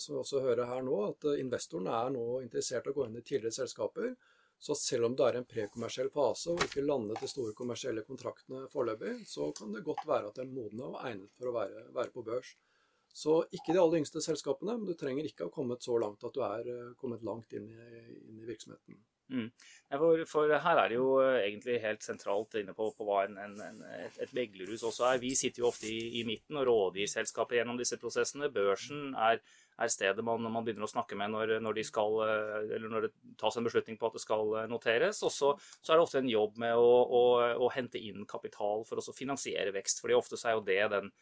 som 0.00 0.14
vi 0.14 0.22
også 0.22 0.44
hører 0.44 0.68
her 0.68 0.84
nå, 0.84 1.02
at 1.08 1.26
investorene 1.36 1.92
er 2.04 2.12
nå 2.12 2.40
interessert 2.44 2.88
i 2.88 2.92
å 2.92 2.96
gå 2.96 3.08
inn 3.08 3.16
i 3.20 3.24
tidligere 3.24 3.62
selskaper 3.62 4.12
så 4.58 4.74
selv 4.78 5.08
om 5.08 5.16
det 5.16 5.26
er 5.26 5.38
en 5.38 5.48
prekommersiell 5.48 6.08
fase 6.12 6.52
og 6.52 6.62
ikke 6.64 6.84
landet 6.84 7.20
de 7.20 7.28
store 7.30 7.54
kommersielle 7.56 8.04
kontraktene 8.06 8.64
foreløpig, 8.72 9.18
så 9.28 9.50
kan 9.56 9.74
det 9.74 9.84
godt 9.86 10.06
være 10.08 10.30
at 10.30 10.38
det 10.38 10.46
er 10.46 10.54
modne 10.54 10.88
og 10.92 11.02
egnet 11.02 11.34
for 11.36 11.50
å 11.50 11.56
være, 11.58 11.84
være, 11.96 12.12
på 12.14 12.24
børs. 12.26 12.54
Så 13.16 13.38
ikke 13.56 13.72
de 13.72 13.80
aller 13.80 14.02
yngste 14.02 14.20
selskapene, 14.24 14.76
men 14.78 14.88
du 14.88 14.96
trenger 14.98 15.28
ikke 15.28 15.48
ha 15.48 15.52
kommet 15.52 15.84
så 15.84 15.96
langt 16.00 16.24
at 16.24 16.34
du 16.36 16.42
er 16.44 16.72
eh, 16.72 16.96
kommet 17.00 17.24
langt 17.24 17.52
inn 17.56 17.68
i, 17.72 18.00
inn 18.28 18.42
i 18.42 18.48
virksomheten. 18.48 18.98
Mm. 19.32 19.48
For, 19.90 20.22
for, 20.30 20.52
her 20.62 20.80
er 20.82 20.92
det 20.92 20.98
jo 20.98 21.08
eh, 21.22 21.40
egentlig 21.48 21.80
helt 21.82 22.04
sentralt 22.06 22.54
inne 22.60 22.74
på, 22.76 22.88
på 22.94 23.06
hva 23.08 23.24
en, 23.26 23.38
en, 23.42 23.84
et, 23.98 24.18
et 24.22 24.34
meglerhus 24.36 24.84
også 24.86 25.08
er. 25.10 25.22
Vi 25.22 25.34
sitter 25.38 25.64
jo 25.64 25.70
ofte 25.72 25.90
i, 25.90 26.20
i 26.20 26.26
midten 26.28 26.60
og 26.60 26.68
rådgir 26.68 27.10
selskapet 27.10 27.60
gjennom 27.60 27.80
disse 27.80 27.98
prosessene. 28.02 28.52
Børsen 28.54 29.14
er 29.18 29.42
er 29.76 29.92
stedet 29.92 30.24
man, 30.24 30.40
man, 30.48 30.64
begynner 30.64 30.86
å 30.86 30.90
snakke 30.90 31.16
med 31.18 31.32
når, 31.32 31.56
når, 31.64 31.76
de 31.76 31.84
skal, 31.84 32.18
eh, 32.24 32.74
eller 32.78 32.92
når 32.92 33.06
det 33.06 33.12
tas 33.40 33.58
en 33.58 33.66
beslutning 33.66 33.98
på 34.00 34.08
at 34.08 34.16
det 34.16 34.24
skal 34.24 34.54
eh, 34.62 34.68
noteres. 34.70 35.22
Og 35.26 35.32
så, 35.32 35.52
er 35.84 35.94
det 35.94 36.04
ofte 36.06 36.22
en 36.22 36.32
jobb 36.32 36.60
med 36.62 36.76
å, 36.80 36.90
å, 37.04 37.22
å 37.66 37.70
hente 37.74 38.00
inn 38.00 38.26
kapital 38.28 38.86
for 38.88 39.00
å 39.00 39.16
finansiere 39.16 39.74
vekst. 39.76 40.00
fordi 40.00 40.16
ofte 40.16 40.40
så 40.40 40.50
er 40.50 40.58
jo 40.58 40.68
det 40.68 40.82
den 40.96 41.12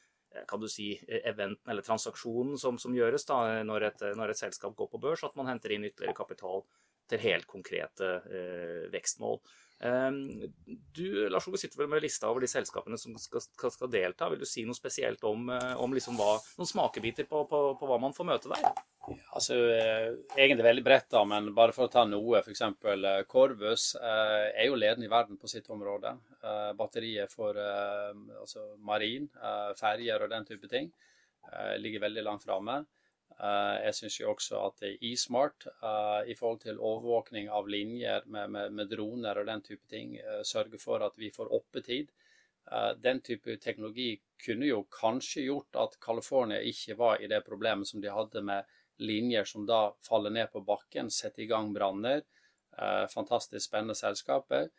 kan 0.50 0.58
du 0.58 0.66
si, 0.66 0.88
eventen 1.06 1.70
eller 1.70 1.84
transaksjonen 1.87 2.56
som, 2.58 2.75
som 2.82 2.94
gjøres 2.96 3.23
da, 3.28 3.37
når 3.62 3.84
et, 3.87 4.00
når 4.18 4.32
et, 4.32 4.40
selskap 4.40 4.75
går 4.75 4.88
på 4.90 4.99
børs, 4.99 5.23
at 5.23 5.37
man 5.38 5.46
henter 5.46 5.70
inn 5.70 5.87
ytterligere 5.87 6.16
kapital 6.18 6.64
til 7.11 7.23
helt 7.25 7.46
konkrete 7.50 8.16
eh, 8.25 8.88
vekstmål. 8.92 9.38
Ehm, 9.84 10.18
du 10.96 11.28
Lars 11.28 11.49
Ove, 11.50 11.58
sitter 11.61 11.82
vel 11.82 11.90
med 11.92 12.04
lista 12.04 12.30
over 12.30 12.44
de 12.44 12.49
selskapene 12.49 12.96
som 13.00 13.16
skal, 13.20 13.42
skal, 13.44 13.90
delta. 13.92 14.30
Vil 14.32 14.40
du 14.40 14.49
si 14.49 14.64
noe 14.64 14.76
spesielt 14.78 15.25
om, 15.28 15.49
eh, 15.52 15.75
om 15.80 15.94
liksom 15.94 16.16
hva, 16.20 16.38
noen 16.58 16.70
smakebiter 16.70 17.28
på, 17.30 17.44
på, 17.50 17.62
på, 17.80 17.90
hva 17.90 18.00
man 18.00 18.16
får 18.16 18.28
møte 18.30 18.52
der? 18.52 18.70
Altså, 19.37 19.58
eh, 19.75 20.11
Egentlig 20.38 20.68
veldig 20.70 20.87
bredt, 20.87 21.11
da, 21.12 21.25
men 21.28 21.52
bare 21.56 21.76
for 21.76 21.88
å 21.88 21.92
ta 21.92 22.06
noe. 22.08 22.40
F.eks. 22.40 22.64
Corvus 23.28 23.90
er 24.00 24.64
jo 24.68 24.78
ledende 24.80 25.11
i 25.11 25.12
verden 25.12 25.40
på 25.40 25.50
sitt 25.50 25.68
område. 25.75 26.14
Batterier 26.78 27.28
for 27.32 27.56
altså 27.56 28.70
marin, 28.84 29.28
ferjer 29.78 30.25
og 30.25 30.32
den 30.32 30.49
type 30.49 30.68
ting 30.73 30.90
ligger 31.78 32.02
veldig 32.06 32.25
langt 32.25 32.44
framme. 32.46 32.78
Uh, 33.34 33.80
jeg 33.82 33.94
syns 33.98 34.16
jo 34.20 34.28
også 34.30 34.60
at 34.62 34.84
eSmart 35.02 35.66
uh, 35.82 36.22
i 36.30 36.36
forhold 36.38 36.60
til 36.62 36.78
overvåkning 36.78 37.48
av 37.50 37.66
linjer 37.66 38.22
med, 38.30 38.52
med, 38.54 38.76
med 38.78 38.92
droner 38.92 39.40
og 39.40 39.48
den 39.48 39.64
type 39.66 39.90
ting 39.90 40.14
uh, 40.22 40.44
sørger 40.46 40.78
for 40.78 41.02
at 41.02 41.18
vi 41.18 41.32
får 41.34 41.50
oppetid. 41.52 42.12
den 42.96 43.18
type 43.20 43.58
teknologi 43.60 44.22
kunne 44.40 44.64
jo 44.64 44.86
kanskje 44.88 45.42
gjort 45.44 45.76
at 45.76 45.98
California 46.00 46.62
ikke 46.64 46.94
var 46.96 47.20
i 47.20 47.26
det 47.28 47.42
problemet 47.44 47.86
som 47.86 48.00
de 48.00 48.08
hadde 48.08 48.40
med 48.40 48.64
linjer 49.04 49.44
som 49.44 49.66
da 49.68 49.92
faller 50.08 50.30
ned 50.32 50.48
på 50.52 50.62
bakken, 50.64 51.10
setter 51.10 51.42
i 51.42 51.46
gang 51.46 51.74
branner. 51.74 52.22
fantastisk 53.14 53.66
spennende 53.66 53.94
selskaper. 53.94 54.70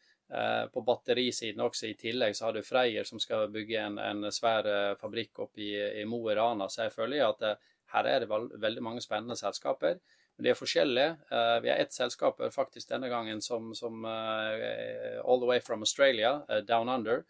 På 0.74 0.82
batterisiden 0.82 1.62
også 1.62 1.88
i 1.88 1.94
tillegg 1.94 2.36
så 2.36 2.46
har 2.46 2.54
du 2.54 2.64
Freyr 2.64 3.04
som 3.04 3.20
skal 3.20 3.52
bygge 3.54 3.78
en, 3.78 4.00
en 4.00 4.32
svær 4.32 4.96
fabrikk 4.98 5.46
oppe 5.46 5.62
i, 5.62 6.02
i 6.02 6.06
Mo 6.06 6.24
i 6.32 6.36
Rana. 6.36 6.66
Så 6.70 6.88
jeg 6.88 6.96
føler 6.98 7.28
at 7.28 7.62
her 7.96 8.10
er 8.10 8.24
det 8.24 8.30
veldig 8.62 8.84
mange 8.84 9.04
spennende 9.04 9.38
selskaper. 9.40 10.00
Men 10.36 10.46
de 10.46 10.52
er 10.52 10.60
forskjellige. 10.60 11.16
Uh, 11.32 11.58
vi 11.64 11.72
har 11.72 11.80
ett 11.80 11.96
selskap 11.96 12.42
faktisk 12.52 12.92
denne 12.92 13.10
gangen 13.12 13.42
som, 13.42 13.72
som 13.76 14.04
uh, 14.04 15.20
all 15.24 15.40
the 15.40 15.48
way 15.48 15.62
from 15.64 15.86
Australia, 15.86 16.42
Down 16.68 16.90
Under, 16.90 17.24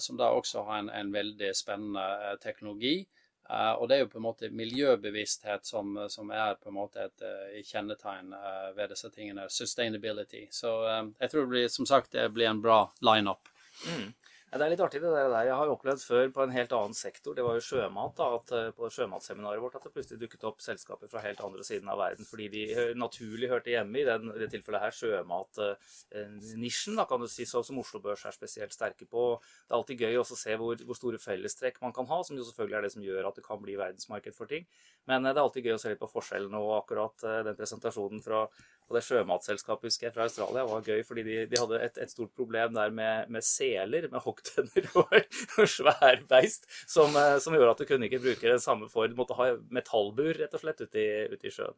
som 0.00 0.16
da 0.18 0.32
også 0.34 0.64
har 0.66 0.80
en, 0.80 0.88
en 0.90 1.10
veldig 1.14 1.52
spennende 1.54 2.36
teknologi. 2.42 3.06
og 3.48 3.88
det 3.88 3.96
er 3.96 4.00
jo 4.00 4.08
på 4.10 4.18
en 4.18 4.24
måte 4.24 4.48
miljøbevissthet 4.50 5.66
som, 5.66 5.92
som 6.10 6.30
er 6.30 6.56
på 6.58 6.72
en 6.72 6.74
måte 6.74 7.04
et 7.04 7.22
kjennetegn 7.68 8.32
ved 8.74 8.90
disse 8.90 9.10
tingene. 9.14 9.44
Sustainability. 9.48 10.48
Så 10.50 10.72
jeg 11.20 11.30
tror 11.30 11.46
det 11.46 11.52
blir, 11.52 11.68
som 11.68 11.86
sagt 11.86 12.12
det 12.12 12.26
blir 12.34 12.48
en 12.50 12.62
bra 12.64 12.80
lineup. 13.06 13.52
Mm. 13.86 14.12
Ja, 14.48 14.56
det 14.56 14.64
er 14.64 14.70
litt 14.72 14.80
artig 14.80 15.02
det 15.02 15.10
der. 15.12 15.34
Jeg 15.44 15.56
har 15.60 15.68
jo 15.68 15.74
opplevd 15.74 16.00
før 16.08 16.30
på 16.32 16.40
en 16.40 16.52
helt 16.54 16.70
annen 16.72 16.94
sektor, 16.96 17.34
det 17.36 17.42
var 17.44 17.58
jo 17.58 17.64
sjømat, 17.66 18.14
da, 18.16 18.28
at 18.38 18.52
eh, 18.56 18.70
på 18.72 18.88
sjømatseminaret 18.94 19.60
vårt 19.60 19.74
at 19.76 19.84
det 19.84 19.92
plutselig 19.92 20.22
dukket 20.22 20.46
opp 20.48 20.62
selskaper 20.64 21.10
fra 21.12 21.20
helt 21.20 21.42
andre 21.44 21.66
siden 21.68 21.90
av 21.92 22.00
verden 22.00 22.24
fordi 22.24 22.46
de 22.54 22.62
naturlig 22.96 23.50
hørte 23.52 23.74
hjemme 23.74 24.00
i 24.00 24.06
den, 24.08 24.30
i 24.32 24.40
det 24.40 24.48
tilfellet 24.54 24.86
her 24.86 24.96
sjømatnisjen, 24.96 26.96
da 26.96 27.04
kan 27.10 27.20
du 27.20 27.28
si, 27.28 27.44
så, 27.50 27.60
som 27.66 27.82
Oslo 27.82 28.00
Børs 28.00 28.24
er 28.24 28.32
spesielt 28.32 28.72
sterke 28.72 29.04
på. 29.04 29.26
Det 29.66 29.74
er 29.74 29.78
alltid 29.82 30.06
gøy 30.06 30.16
å 30.22 30.24
se 30.30 30.56
hvor, 30.56 30.80
hvor, 30.80 30.96
store 30.96 31.20
fellestrekk 31.20 31.82
man 31.84 31.92
kan 31.92 32.08
ha, 32.08 32.22
som 32.24 32.40
jo 32.40 32.48
selvfølgelig 32.48 32.80
er 32.80 32.88
det 32.88 32.94
som 32.96 33.04
gjør 33.04 33.28
at 33.28 33.36
det 33.36 33.44
kan 33.44 33.60
bli 33.60 33.76
verdensmarked 33.76 34.38
for 34.38 34.48
ting. 34.48 34.64
Men 35.12 35.28
eh, 35.28 35.36
det 35.36 35.42
er 35.42 35.44
alltid 35.44 35.68
gøy 35.68 35.76
å 35.76 35.84
se 35.84 35.92
litt 35.92 36.00
på 36.00 36.08
forskjellene, 36.14 36.64
og 36.64 36.78
akkurat 36.80 37.28
eh, 37.28 37.42
den 37.50 37.60
presentasjonen 37.60 38.24
fra 38.24 38.46
og 38.88 38.96
det 38.96 39.04
sjømatselskapet 39.04 39.90
husker 39.90 40.08
jeg 40.08 40.14
fra 40.14 40.24
Australia 40.24 40.64
var 40.64 40.86
gøy, 40.86 41.02
fordi 41.04 41.24
de, 41.26 41.34
de 41.50 41.58
hadde 41.60 41.80
et, 41.84 41.98
et, 42.00 42.12
stort 42.12 42.32
problem 42.36 42.72
der 42.72 42.92
med, 42.94 43.28
med 43.28 43.44
seler 43.44 44.06
med 44.08 44.22
hoggtenner 44.38 44.90
og, 45.02 45.64
svær 45.68 46.22
beist, 46.30 46.68
som, 46.86 47.14
eh, 47.18 47.36
som, 47.42 47.56
gjorde 47.56 47.74
at 47.74 47.82
du 47.82 47.88
kunne 47.90 48.08
ikke 48.08 48.22
bruke 48.24 48.52
det 48.52 48.60
samme 48.64 48.88
for 48.92 49.10
Du 49.10 49.18
måtte 49.18 49.36
ha 49.38 49.52
metallbur 49.74 50.34
rett 50.38 50.54
og 50.54 50.62
slett 50.62 50.84
ute 50.84 51.02
i, 51.02 51.10
ute 51.34 51.50
i 51.50 51.54
sjøen. 51.54 51.76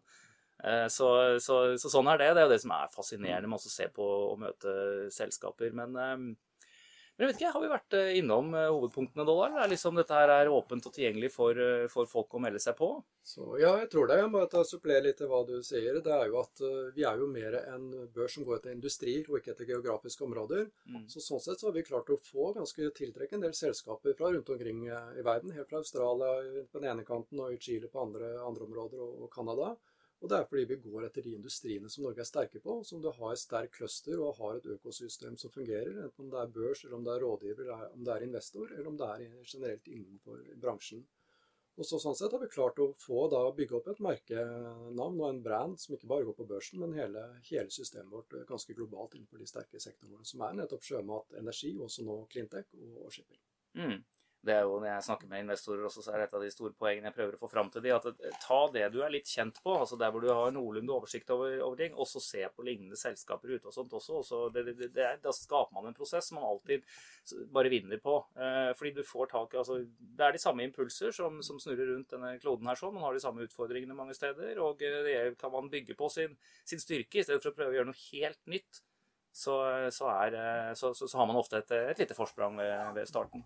Eh, 0.65 0.87
så, 0.93 1.09
så, 1.41 1.61
så, 1.81 1.93
sånn 1.93 2.11
er 2.13 2.21
det. 2.21 2.31
Det 2.37 2.43
er 2.43 2.49
jo 2.49 2.55
det 2.55 2.63
som 2.63 2.77
er 2.77 2.93
fascinerende 2.93 3.51
med 3.51 3.61
å 3.61 3.73
se 3.73 3.89
på 3.95 4.07
og 4.31 4.41
møte 4.43 4.75
selskaper. 5.15 5.73
Men 5.77 5.97
eh, 5.97 6.25
men 7.21 7.29
jeg 7.29 7.35
vet 7.35 7.41
ikke, 7.43 7.53
Har 7.53 7.61
vi 7.61 7.69
vært 7.69 7.95
eh, 7.99 8.13
innom 8.17 8.55
hovedpunktene 8.57 8.91
hovedpunktene, 8.91 9.27
Dollar? 9.29 9.57
Er 9.61 9.69
liksom 9.69 9.99
dette 9.99 10.17
her 10.17 10.31
er 10.33 10.49
åpent 10.49 10.87
og 10.89 10.95
tilgjengelig 10.95 11.29
for, 11.35 11.53
eh, 11.53 11.87
for, 11.93 12.09
folk 12.09 12.33
å 12.33 12.41
melde 12.41 12.61
seg 12.63 12.79
på? 12.79 12.89
Så, 13.23 13.45
ja, 13.61 13.75
jeg 13.83 13.91
tror 13.93 14.09
det. 14.09 14.17
Jeg 14.23 14.31
må 14.33 14.41
ta 14.49 14.63
supplere 14.65 15.05
litt 15.05 15.19
til 15.21 15.29
hva 15.29 15.43
du 15.45 15.61
sier. 15.63 16.01
Det 16.01 16.15
er 16.17 16.31
jo 16.31 16.41
at 16.41 16.65
Vi 16.97 17.05
er 17.05 17.21
jo 17.21 17.29
mer 17.31 17.59
en 17.61 17.91
børs 18.15 18.35
som 18.35 18.45
går 18.45 18.57
etter 18.57 18.73
industrier 18.73 19.29
og 19.29 19.39
ikke 19.39 19.53
etter 19.53 19.69
geografiske 19.69 20.25
områder. 20.25 20.67
Mm. 20.89 21.05
Så 21.13 21.21
Sånn 21.21 21.45
sett 21.45 21.61
så 21.61 21.69
har 21.69 21.77
vi 21.77 21.85
klart 21.85 22.09
å 22.11 22.17
få 22.17 22.55
ganske 22.57 22.89
tiltrekke 22.97 23.37
en 23.37 23.45
del 23.45 23.55
selskaper 23.55 24.17
fra 24.17 24.33
rundt 24.33 24.49
omkring 24.49 24.87
i 24.89 25.23
verden. 25.23 25.53
Helt 25.53 25.69
fra 25.69 25.85
Australia 25.85 26.65
på 26.73 26.81
den 26.81 26.91
ene 26.91 27.05
kanten 27.05 27.45
og 27.45 27.53
i 27.53 27.61
Chile 27.61 27.93
på 27.93 28.01
andre, 28.03 28.33
andre 28.41 28.67
områder 28.67 29.05
og 29.05 29.29
Canada. 29.33 29.75
Og 30.21 30.29
det 30.29 30.37
er 30.37 30.49
fordi 30.49 30.67
vi 30.69 30.77
går 30.85 31.07
etter 31.07 31.25
de 31.25 31.33
industriene 31.33 31.89
som 31.93 32.05
Norge 32.05 32.21
er 32.21 32.29
sterke 32.29 32.61
på, 32.61 32.75
som 32.85 33.01
du 33.01 33.09
har 33.09 33.31
et 33.33 33.41
sterk 33.41 33.73
cluster 33.79 34.21
og 34.21 34.37
har 34.41 34.59
et 34.59 34.67
økosystem 34.75 35.39
som 35.41 35.53
fungerer, 35.55 35.95
enten 36.05 36.27
om 36.27 36.35
det 36.35 36.43
er 36.43 36.53
børs, 36.57 36.85
eller 36.85 36.99
om 36.99 37.07
det 37.07 37.15
er 37.15 37.25
rådgiver, 37.25 37.63
eller 37.65 37.95
om 37.95 38.05
det 38.05 38.13
er 38.15 38.27
investor, 38.27 38.75
eller 38.75 38.91
om 38.91 39.01
det 39.01 39.09
er 39.15 39.49
generelt 39.55 39.89
innenfor 39.89 40.45
bransjen. 40.61 41.07
Og 41.81 41.87
så 41.89 41.97
Sånn 42.03 42.17
sett 42.19 42.35
har 42.35 42.43
vi 42.43 42.51
klart 42.53 42.81
å 42.83 42.91
få 43.01 43.23
da 43.33 43.41
bygge 43.57 43.79
opp 43.79 43.87
et 43.89 44.03
merkenavn 44.05 45.21
og 45.23 45.27
en 45.31 45.43
brand 45.45 45.81
som 45.81 45.95
ikke 45.97 46.11
bare 46.11 46.27
går 46.29 46.37
på 46.37 46.49
børsen, 46.51 46.83
men 46.83 46.93
hele, 46.99 47.23
hele 47.49 47.73
systemet 47.73 48.13
vårt 48.13 48.37
ganske 48.51 48.77
globalt 48.77 49.17
innenfor 49.17 49.41
de 49.41 49.49
sterke 49.49 49.81
sektorene, 49.81 50.27
som 50.29 50.45
er 50.45 50.59
nettopp 50.59 50.85
sjømat, 50.85 51.39
energi, 51.41 51.73
også 51.81 52.05
nå 52.05 52.19
cleantech 52.35 52.69
og, 52.77 53.07
og 53.07 53.15
shipping. 53.17 53.41
Mm 53.81 54.01
det 54.41 54.55
er 54.55 54.65
jo 54.65 54.79
Når 54.81 54.89
jeg 54.89 55.05
snakker 55.05 55.29
med 55.29 55.43
investorer 55.45 55.85
også, 55.85 56.03
så 56.05 56.13
er 56.13 56.21
det 56.21 56.27
et 56.29 56.35
av 56.39 56.45
de 56.45 56.51
store 56.53 56.73
poengene 56.81 57.11
jeg 57.11 57.17
prøver 57.17 57.37
å 57.37 57.41
få 57.43 57.49
fram 57.53 57.69
til 57.73 57.83
de, 57.85 57.93
at 57.93 58.07
eh, 58.09 58.37
Ta 58.41 58.61
det 58.73 58.87
du 58.95 59.01
er 59.05 59.13
litt 59.13 59.29
kjent 59.29 59.61
på, 59.61 59.75
altså 59.77 59.99
der 60.01 60.13
hvor 60.15 60.25
du 60.25 60.31
har 60.33 60.55
noenlunde 60.57 60.95
oversikt 60.97 61.33
over, 61.35 61.59
over 61.67 61.77
ting, 61.77 61.93
og 61.93 62.09
så 62.09 62.23
se 62.25 62.47
på 62.49 62.65
lignende 62.65 62.97
selskaper 62.97 63.53
ute 63.53 63.69
og 63.69 63.77
sånt 63.77 63.93
også. 63.99 64.23
Og 64.23 64.25
så 64.25 64.41
det, 64.55 64.65
det, 64.71 64.91
det, 64.97 65.11
da 65.25 65.35
skaper 65.37 65.77
man 65.77 65.91
en 65.91 65.97
prosess 65.97 66.31
som 66.31 66.41
man 66.41 66.49
alltid 66.49 66.89
bare 67.53 67.73
vinner 67.73 68.01
på. 68.01 68.17
Eh, 68.41 68.73
fordi 68.79 68.95
du 68.97 69.03
får 69.07 69.33
tak 69.35 69.59
altså, 69.61 69.81
Det 70.01 70.25
er 70.25 70.33
de 70.33 70.43
samme 70.43 70.65
impulser 70.65 71.13
som, 71.15 71.43
som, 71.45 71.61
snurrer 71.61 71.93
rundt 71.93 72.17
denne 72.17 72.35
kloden 72.41 72.73
her 72.73 72.81
sånn. 72.81 72.97
Man 72.97 73.05
har 73.05 73.17
de 73.17 73.23
samme 73.27 73.45
utfordringene 73.45 73.99
mange 73.99 74.17
steder, 74.17 74.57
og 74.65 74.81
eh, 74.87 75.01
det 75.05 75.19
kan 75.41 75.53
man 75.53 75.69
bygge 75.73 75.99
på 76.01 76.09
sin, 76.13 76.39
sin 76.65 76.81
styrke 76.81 77.21
i 77.21 77.27
stedet 77.27 77.45
for 77.45 77.53
å 77.53 77.59
prøve 77.61 77.77
å 77.77 77.81
gjøre 77.81 77.93
noe 77.93 78.05
helt 78.09 78.41
nytt. 78.49 78.85
Så, 79.37 79.55
så, 79.95 80.09
er, 80.17 80.35
eh, 80.35 80.75
så, 80.75 80.97
så 80.97 81.13
har 81.21 81.29
man 81.29 81.39
ofte 81.39 81.61
et, 81.61 81.81
et 81.93 82.07
lite 82.07 82.17
forsprang 82.17 82.57
ved, 82.57 82.73
ved 82.97 83.13
starten. 83.13 83.45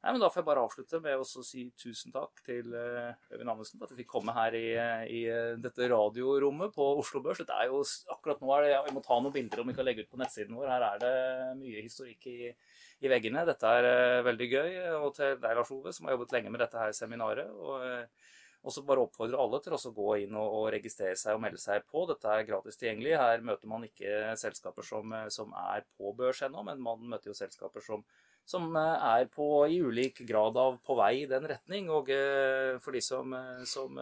Nei, 0.00 0.14
men 0.14 0.22
Da 0.22 0.30
får 0.32 0.40
jeg 0.40 0.46
bare 0.46 0.62
avslutte 0.64 0.98
med 1.04 1.20
å 1.20 1.42
si 1.44 1.66
tusen 1.76 2.12
takk 2.14 2.40
til 2.46 2.72
eh, 2.72 3.10
Øyvind 3.34 3.52
Amundsen 3.52 3.76
for 3.76 3.84
at 3.84 3.92
vi 3.92 4.00
fikk 4.00 4.14
komme 4.14 4.32
her 4.32 4.54
i, 4.56 4.68
i, 5.12 5.20
eh, 5.28 5.58
dette 5.60 5.90
radiorommet 5.92 6.72
på 6.72 6.86
Oslo 7.02 7.20
Børs. 7.24 7.42
Dette 7.42 7.58
er 7.60 7.68
jo, 7.68 7.82
akkurat 8.14 8.40
nå 8.40 8.54
er 8.56 8.64
det, 8.64 8.78
Vi 8.86 8.94
må 8.96 9.04
ta 9.04 9.18
noen 9.20 9.34
bilder 9.34 9.60
om 9.60 9.68
vi 9.68 9.76
kan 9.76 9.84
legge 9.84 10.06
ut 10.06 10.12
på 10.12 10.20
nettsiden 10.22 10.56
vår. 10.56 10.72
Her 10.72 10.86
er 10.88 11.02
det 11.04 11.12
mye 11.60 11.84
historikk 11.84 12.24
i, 12.32 12.48
i 13.04 13.12
veggene. 13.12 13.44
Dette 13.48 13.74
er 13.76 13.88
uh, 13.90 14.24
veldig 14.30 14.48
gøy. 14.54 14.78
Og 15.02 15.10
til 15.18 15.36
deg, 15.36 15.58
Lars 15.58 15.74
Ove, 15.76 15.92
som 15.92 16.08
har 16.08 16.16
jobbet 16.16 16.32
lenge 16.38 16.54
med 16.54 16.64
dette 16.64 16.80
her 16.80 16.96
seminaret. 16.96 17.52
og 17.52 18.08
og 18.60 18.74
så 18.74 18.82
bare 18.84 19.00
oppfordre 19.00 19.38
alle 19.40 19.56
til 19.64 19.72
å 19.72 19.92
gå 19.96 20.08
inn 20.20 20.34
og, 20.36 20.54
og, 20.58 20.64
registrere 20.74 21.16
seg 21.16 21.32
og 21.32 21.40
melde 21.40 21.60
seg 21.62 21.86
på. 21.88 22.02
Dette 22.10 22.28
er 22.28 22.44
gratis 22.44 22.76
tilgjengelig. 22.76 23.14
Her 23.16 23.44
møter 23.48 23.70
man 23.72 23.86
ikke 23.86 24.34
selskaper 24.36 24.84
som, 24.84 25.14
som 25.32 25.54
er 25.56 25.86
på 25.96 26.12
børs 26.18 26.42
ennå, 26.44 26.60
men 26.68 26.82
man 26.84 27.06
møter 27.08 27.32
jo 27.32 27.38
selskaper 27.38 27.84
som 27.84 28.04
som 28.50 28.76
eh, 28.76 29.04
er 29.14 29.28
på, 29.30 29.46
i 29.70 29.78
ulik 29.82 30.24
grad 30.28 30.58
av 30.58 30.80
på 30.86 30.96
vei 30.98 31.12
i 31.22 31.28
den 31.30 31.46
retning. 31.50 31.90
Og 31.94 32.10
eh, 32.14 32.74
for 32.82 32.96
de 32.96 33.02
som, 33.04 33.32
eh, 33.36 33.62
som 33.68 34.00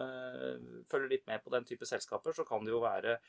følger 0.89 1.13
litt 1.13 1.27
med 1.29 1.43
på 1.43 1.53
den 1.53 1.67
type 1.67 1.87
selskaper, 1.87 2.35
så 2.35 2.45
kan 2.47 2.65
det 2.65 2.73
jo 2.73 2.81
være 2.83 3.19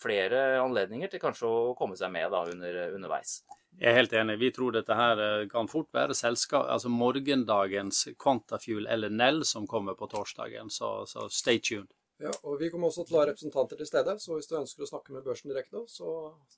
flere 0.00 0.60
anledninger 0.62 1.10
til 1.12 1.20
kanskje 1.20 1.48
å 1.48 1.72
komme 1.76 1.98
seg 1.98 2.12
med 2.14 2.30
da 2.32 2.44
under, 2.48 2.78
underveis. 2.96 3.40
Jeg 3.76 3.90
er 3.90 3.98
helt 3.98 4.14
enig. 4.16 4.38
Vi 4.40 4.50
tror 4.54 4.74
dette 4.74 4.96
her 4.96 5.46
kan 5.50 5.68
fort 5.70 5.90
være 5.94 6.16
selskap, 6.16 6.66
altså 6.72 6.90
morgendagens 6.92 8.06
Quantafuel 8.18 8.88
eller 8.90 9.12
Nell 9.12 9.44
som 9.46 9.68
kommer 9.70 9.98
på 9.98 10.08
torsdagen, 10.10 10.72
så, 10.72 11.02
så 11.10 11.28
stay 11.30 11.60
tuned. 11.62 11.92
Ja, 12.20 12.32
og 12.44 12.58
Vi 12.60 12.68
kommer 12.72 12.90
også 12.90 13.06
til 13.08 13.16
å 13.16 13.22
ha 13.22 13.28
representanter 13.30 13.80
til 13.80 13.88
stede, 13.88 14.16
så 14.20 14.36
hvis 14.36 14.50
du 14.50 14.58
ønsker 14.58 14.84
å 14.84 14.90
snakke 14.90 15.14
med 15.14 15.24
børsen 15.24 15.52
direkte, 15.52 15.86
så 15.88 16.10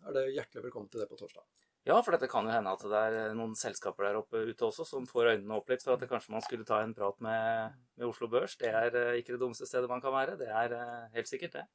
er 0.07 0.17
det 0.17 0.31
hjertelig 0.35 0.67
velkommen 0.69 0.91
til 0.91 1.03
det 1.03 1.11
på 1.11 1.19
torsdag. 1.21 1.45
Ja, 1.83 1.97
for 1.99 2.15
dette 2.15 2.29
kan 2.31 2.47
jo 2.47 2.53
hende 2.55 2.71
at 2.71 2.83
det 2.87 2.99
er 3.09 3.17
eh, 3.25 3.35
noen 3.35 3.57
selskaper 3.59 4.07
der 4.07 4.21
oppe 4.21 4.45
ute 4.47 4.69
også 4.69 4.87
som 4.87 5.07
får 5.09 5.33
øynene 5.33 5.59
opp 5.59 5.73
litt 5.73 5.83
for 5.83 5.97
at 5.97 6.07
kanskje 6.11 6.35
man 6.35 6.45
skulle 6.47 6.67
ta 6.69 6.79
en 6.83 6.95
prat 6.95 7.19
med, 7.27 7.79
med 7.99 8.07
Oslo 8.07 8.31
Børs. 8.31 8.55
Det 8.61 8.71
er 8.71 8.95
eh, 8.95 9.19
ikke 9.19 9.35
det 9.35 9.43
dummeste 9.43 9.67
stedet 9.67 9.91
man 9.91 10.05
kan 10.05 10.15
være. 10.15 10.39
Det 10.39 10.51
er 10.51 10.79
eh, 10.79 11.09
helt 11.19 11.31
sikkert 11.31 11.59
det. 11.59 11.69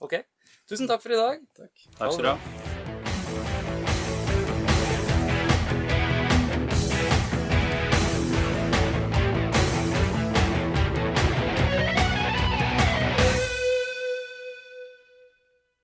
Ok. 0.00 0.22
Tusen 0.64 0.88
takk 0.88 1.04
for 1.04 1.12
i 1.12 1.20
dag. 1.20 1.44
Takk. 1.60 1.90
Takk 1.98 2.16
skal 2.16 2.30
du 2.30 2.32
ha. 2.32 2.71